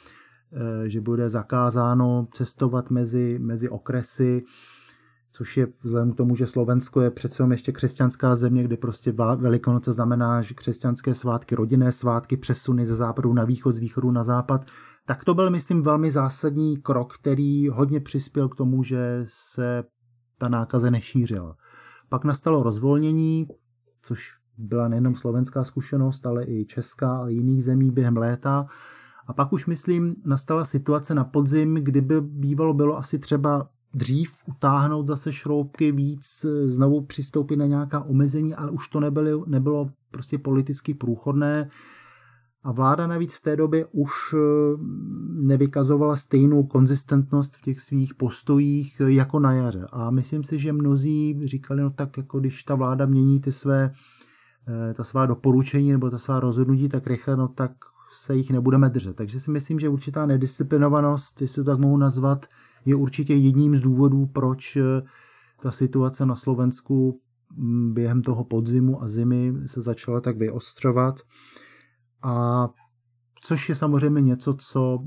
že 0.87 1.01
bude 1.01 1.31
zakázáno 1.31 2.29
cestovat 2.33 2.91
mezi, 2.91 3.39
mezi 3.39 3.69
okresy, 3.69 4.43
což 5.35 5.57
je 5.57 5.67
vzhledem 5.83 6.13
k 6.13 6.17
tomu, 6.17 6.37
že 6.37 6.47
Slovensko 6.47 7.01
je 7.01 7.11
přece 7.11 7.43
jenom 7.43 7.53
ještě 7.53 7.73
křesťanská 7.73 8.35
země, 8.35 8.63
kde 8.63 8.77
prostě 8.77 9.13
Velikonoce 9.13 9.93
znamená, 9.93 10.43
že 10.43 10.55
křesťanské 10.55 11.15
svátky, 11.15 11.55
rodinné 11.55 11.93
svátky, 11.93 12.37
přesuny 12.37 12.87
ze 12.87 12.97
západu 12.97 13.33
na 13.33 13.45
východ, 13.45 13.73
z 13.73 13.79
východu 13.79 14.11
na 14.11 14.25
západ, 14.25 14.67
tak 15.07 15.25
to 15.25 15.35
byl, 15.35 15.51
myslím, 15.51 15.83
velmi 15.83 16.11
zásadní 16.11 16.77
krok, 16.77 17.15
který 17.15 17.69
hodně 17.69 18.01
přispěl 18.01 18.49
k 18.49 18.57
tomu, 18.57 18.83
že 18.83 19.21
se 19.25 19.85
ta 20.39 20.49
nákaze 20.49 20.91
nešířila. 20.91 21.57
Pak 22.09 22.25
nastalo 22.25 22.63
rozvolnění, 22.63 23.47
což 24.03 24.31
byla 24.59 24.89
nejenom 24.89 25.15
slovenská 25.15 25.65
zkušenost, 25.65 26.27
ale 26.27 26.45
i 26.45 26.65
česká 26.65 27.19
a 27.19 27.29
jiných 27.29 27.65
zemí 27.65 27.91
během 27.91 28.17
léta. 28.17 28.67
A 29.27 29.33
pak 29.33 29.53
už, 29.53 29.67
myslím, 29.67 30.15
nastala 30.25 30.65
situace 30.65 31.15
na 31.15 31.25
podzim, 31.25 31.75
kdyby 31.75 32.21
bývalo 32.21 32.75
bylo 32.75 32.99
asi 32.99 33.19
třeba 33.19 33.69
dřív 33.95 34.31
utáhnout 34.47 35.07
zase 35.07 35.33
šroubky 35.33 35.93
víc, 35.93 36.47
znovu 36.67 37.01
přistoupit 37.01 37.57
na 37.57 37.67
nějaká 37.67 38.01
omezení, 38.01 38.55
ale 38.55 38.71
už 38.71 38.89
to 38.89 39.01
nebylo, 39.01 39.45
nebylo 39.47 39.91
prostě 40.11 40.39
politicky 40.39 40.95
průchodné. 40.95 41.69
A 42.65 42.73
vláda 42.73 43.07
navíc 43.07 43.35
v 43.35 43.43
té 43.43 43.57
době 43.57 43.87
už 43.93 44.13
eh, 44.35 44.39
nevykazovala 45.33 46.17
stejnou 46.17 46.63
konzistentnost 46.63 47.57
v 47.57 47.63
těch 47.63 47.81
svých 47.81 48.15
postojích 48.15 49.01
eh, 49.01 49.13
jako 49.13 49.39
na 49.39 49.53
jaře. 49.53 49.87
A 49.93 50.11
myslím 50.11 50.45
si, 50.45 50.59
že 50.59 50.73
mnozí 50.73 51.41
říkali, 51.45 51.83
no 51.83 51.91
tak 51.91 52.17
jako 52.17 52.41
když 52.41 52.63
ta 52.63 52.75
vláda 52.75 53.07
mění 53.07 53.41
ty 53.41 53.53
své, 53.53 53.93
eh, 54.91 54.95
ta 54.95 55.05
svá 55.05 55.27
doporučení 55.27 55.93
nebo 55.93 56.11
ta 56.11 56.19
svá 56.19 56.41
rozhodnutí 56.41 56.89
tak 56.89 57.07
rychle, 57.07 57.37
no 57.37 57.49
tak 57.49 57.73
se 58.13 58.37
jich 58.37 58.51
nebudeme 58.51 58.89
držet. 58.89 59.17
Takže 59.17 59.41
si 59.41 59.51
myslím, 59.51 59.79
že 59.79 59.89
určitá 59.89 60.27
nedisciplinovanost, 60.27 61.43
jestli 61.43 61.65
to 61.65 61.71
tak 61.71 61.81
mohu 61.81 61.97
nazvat, 61.97 62.47
je 62.85 62.95
určitě 62.95 63.35
jedním 63.35 63.77
z 63.77 63.81
důvodů, 63.81 64.27
proč 64.27 64.77
eh, 64.77 64.83
ta 65.63 65.71
situace 65.71 66.27
na 66.27 66.35
Slovensku 66.35 67.21
mm, 67.57 67.95
během 67.95 68.23
toho 68.23 68.45
podzimu 68.45 69.03
a 69.03 69.09
zimy 69.09 69.55
se 69.67 69.81
začala 69.81 70.21
tak 70.21 70.37
vyostřovat. 70.39 71.21
A 72.23 72.69
což 73.41 73.69
je 73.69 73.75
samozřejmě 73.75 74.21
něco, 74.21 74.55
co 74.55 75.05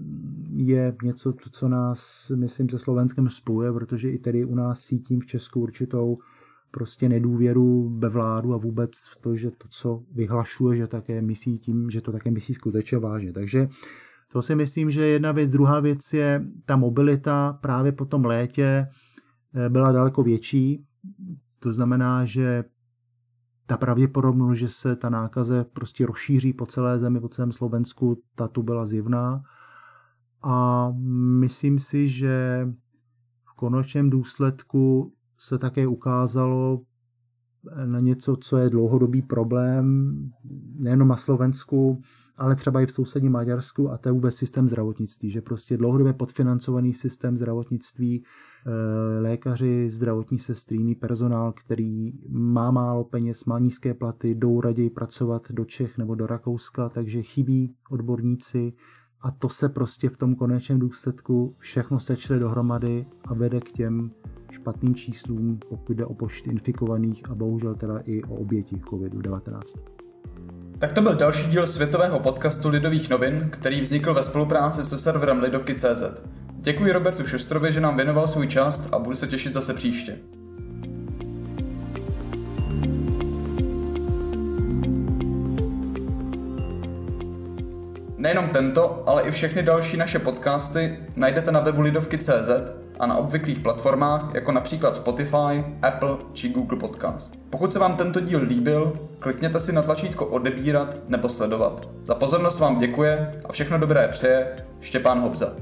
je 0.55 0.95
něco, 1.03 1.33
co 1.51 1.67
nás, 1.67 2.31
myslím, 2.35 2.69
se 2.69 2.79
Slovenskem 2.79 3.29
spojuje, 3.29 3.73
protože 3.73 4.11
i 4.11 4.19
tady 4.19 4.45
u 4.45 4.55
nás 4.55 4.81
cítím 4.81 5.19
v 5.19 5.25
Česku 5.25 5.61
určitou 5.61 6.17
prostě 6.71 7.09
nedůvěru 7.09 7.97
ve 7.99 8.09
vládu 8.09 8.53
a 8.53 8.57
vůbec 8.57 8.91
v 9.11 9.21
to, 9.21 9.35
že 9.35 9.51
to, 9.51 9.67
co 9.69 10.03
vyhlašuje, 10.11 10.77
že 10.77 10.87
také 10.87 11.21
myslí 11.21 11.59
tím, 11.59 11.89
že 11.89 12.01
to 12.01 12.11
také 12.11 12.31
myslí 12.31 12.53
skutečně 12.53 12.97
vážně. 12.97 13.33
Takže 13.33 13.67
to 14.31 14.41
si 14.41 14.55
myslím, 14.55 14.91
že 14.91 15.05
jedna 15.05 15.31
věc. 15.31 15.51
Druhá 15.51 15.79
věc 15.79 16.13
je 16.13 16.45
ta 16.65 16.75
mobilita 16.75 17.53
právě 17.61 17.91
po 17.91 18.05
tom 18.05 18.25
létě 18.25 18.87
eh, 19.55 19.69
byla 19.69 19.91
daleko 19.91 20.23
větší. 20.23 20.85
To 21.59 21.73
znamená, 21.73 22.25
že 22.25 22.63
ta 23.65 23.77
pravděpodobnost, 23.77 24.57
že 24.57 24.69
se 24.69 24.95
ta 24.95 25.09
nákaze 25.09 25.65
prostě 25.73 26.05
rozšíří 26.05 26.53
po 26.53 26.65
celé 26.65 26.99
zemi, 26.99 27.19
po 27.19 27.29
celém 27.29 27.51
Slovensku, 27.51 28.21
ta 28.35 28.47
tu 28.47 28.63
byla 28.63 28.85
zjevná. 28.85 29.41
A 30.43 30.89
myslím 31.39 31.79
si, 31.79 32.09
že 32.09 32.67
v 33.45 33.53
konečném 33.55 34.09
důsledku 34.09 35.13
se 35.39 35.57
také 35.57 35.87
ukázalo 35.87 36.81
na 37.85 37.99
něco, 37.99 38.35
co 38.35 38.57
je 38.57 38.69
dlouhodobý 38.69 39.21
problém, 39.21 40.15
nejenom 40.79 41.07
na 41.07 41.17
Slovensku, 41.17 42.01
ale 42.37 42.55
třeba 42.55 42.81
i 42.81 42.85
v 42.85 42.91
sousedním 42.91 43.31
Maďarsku 43.31 43.91
a 43.91 43.97
to 43.97 44.09
je 44.09 44.13
vůbec 44.13 44.35
systém 44.35 44.67
zdravotnictví, 44.67 45.29
že 45.29 45.41
prostě 45.41 45.77
dlouhodobě 45.77 46.13
podfinancovaný 46.13 46.93
systém 46.93 47.37
zdravotnictví, 47.37 48.23
eh, 48.23 49.21
lékaři, 49.21 49.89
zdravotní 49.89 50.39
sestry, 50.39 50.95
personál, 50.95 51.53
který 51.53 52.11
má 52.29 52.71
málo 52.71 53.03
peněz, 53.03 53.45
má 53.45 53.59
nízké 53.59 53.93
platy, 53.93 54.35
jdou 54.35 54.61
raději 54.61 54.89
pracovat 54.89 55.51
do 55.51 55.65
Čech 55.65 55.97
nebo 55.97 56.15
do 56.15 56.27
Rakouska, 56.27 56.89
takže 56.89 57.21
chybí 57.21 57.75
odborníci 57.91 58.73
a 59.21 59.31
to 59.31 59.49
se 59.49 59.69
prostě 59.69 60.09
v 60.09 60.17
tom 60.17 60.35
konečném 60.35 60.79
důsledku 60.79 61.55
všechno 61.59 61.99
sečte 61.99 62.39
dohromady 62.39 63.05
a 63.25 63.33
vede 63.33 63.59
k 63.59 63.71
těm 63.71 64.11
špatným 64.51 64.95
číslům, 64.95 65.59
pokud 65.69 65.97
jde 65.97 66.05
o 66.05 66.13
počty 66.13 66.49
infikovaných 66.49 67.29
a 67.29 67.35
bohužel 67.35 67.75
teda 67.75 67.99
i 67.99 68.23
o 68.23 68.35
oběti 68.35 68.75
COVID-19. 68.75 70.06
Tak 70.79 70.93
to 70.93 71.01
byl 71.01 71.15
další 71.15 71.47
díl 71.47 71.67
světového 71.67 72.19
podcastu 72.19 72.69
Lidových 72.69 73.09
novin, 73.09 73.47
který 73.49 73.81
vznikl 73.81 74.13
ve 74.13 74.23
spolupráci 74.23 74.85
se 74.85 74.97
serverem 74.97 75.39
Lidovky.cz. 75.39 76.03
Děkuji 76.55 76.91
Robertu 76.91 77.25
Šustrovi, 77.25 77.71
že 77.71 77.81
nám 77.81 77.95
věnoval 77.95 78.27
svůj 78.27 78.47
čas 78.47 78.89
a 78.91 78.99
budu 78.99 79.15
se 79.15 79.27
těšit 79.27 79.53
zase 79.53 79.73
příště. 79.73 80.17
Nejenom 88.17 88.49
tento, 88.49 89.03
ale 89.05 89.23
i 89.23 89.31
všechny 89.31 89.63
další 89.63 89.97
naše 89.97 90.19
podcasty 90.19 90.99
najdete 91.15 91.51
na 91.51 91.59
webu 91.59 91.81
lidovky.cz 91.81 92.49
a 92.99 93.07
na 93.07 93.17
obvyklých 93.17 93.59
platformách, 93.59 94.33
jako 94.33 94.51
například 94.51 94.95
Spotify, 94.95 95.65
Apple 95.81 96.17
či 96.33 96.49
Google 96.49 96.79
Podcast. 96.79 97.35
Pokud 97.49 97.73
se 97.73 97.79
vám 97.79 97.97
tento 97.97 98.19
díl 98.19 98.39
líbil, 98.43 98.99
klikněte 99.19 99.59
si 99.59 99.73
na 99.73 99.81
tlačítko 99.81 100.25
odebírat 100.25 100.95
nebo 101.07 101.29
sledovat. 101.29 101.87
Za 102.03 102.15
pozornost 102.15 102.59
vám 102.59 102.79
děkuje 102.79 103.41
a 103.49 103.51
všechno 103.51 103.77
dobré 103.77 104.07
přeje 104.07 104.65
Štěpán 104.79 105.21
Hobza. 105.21 105.53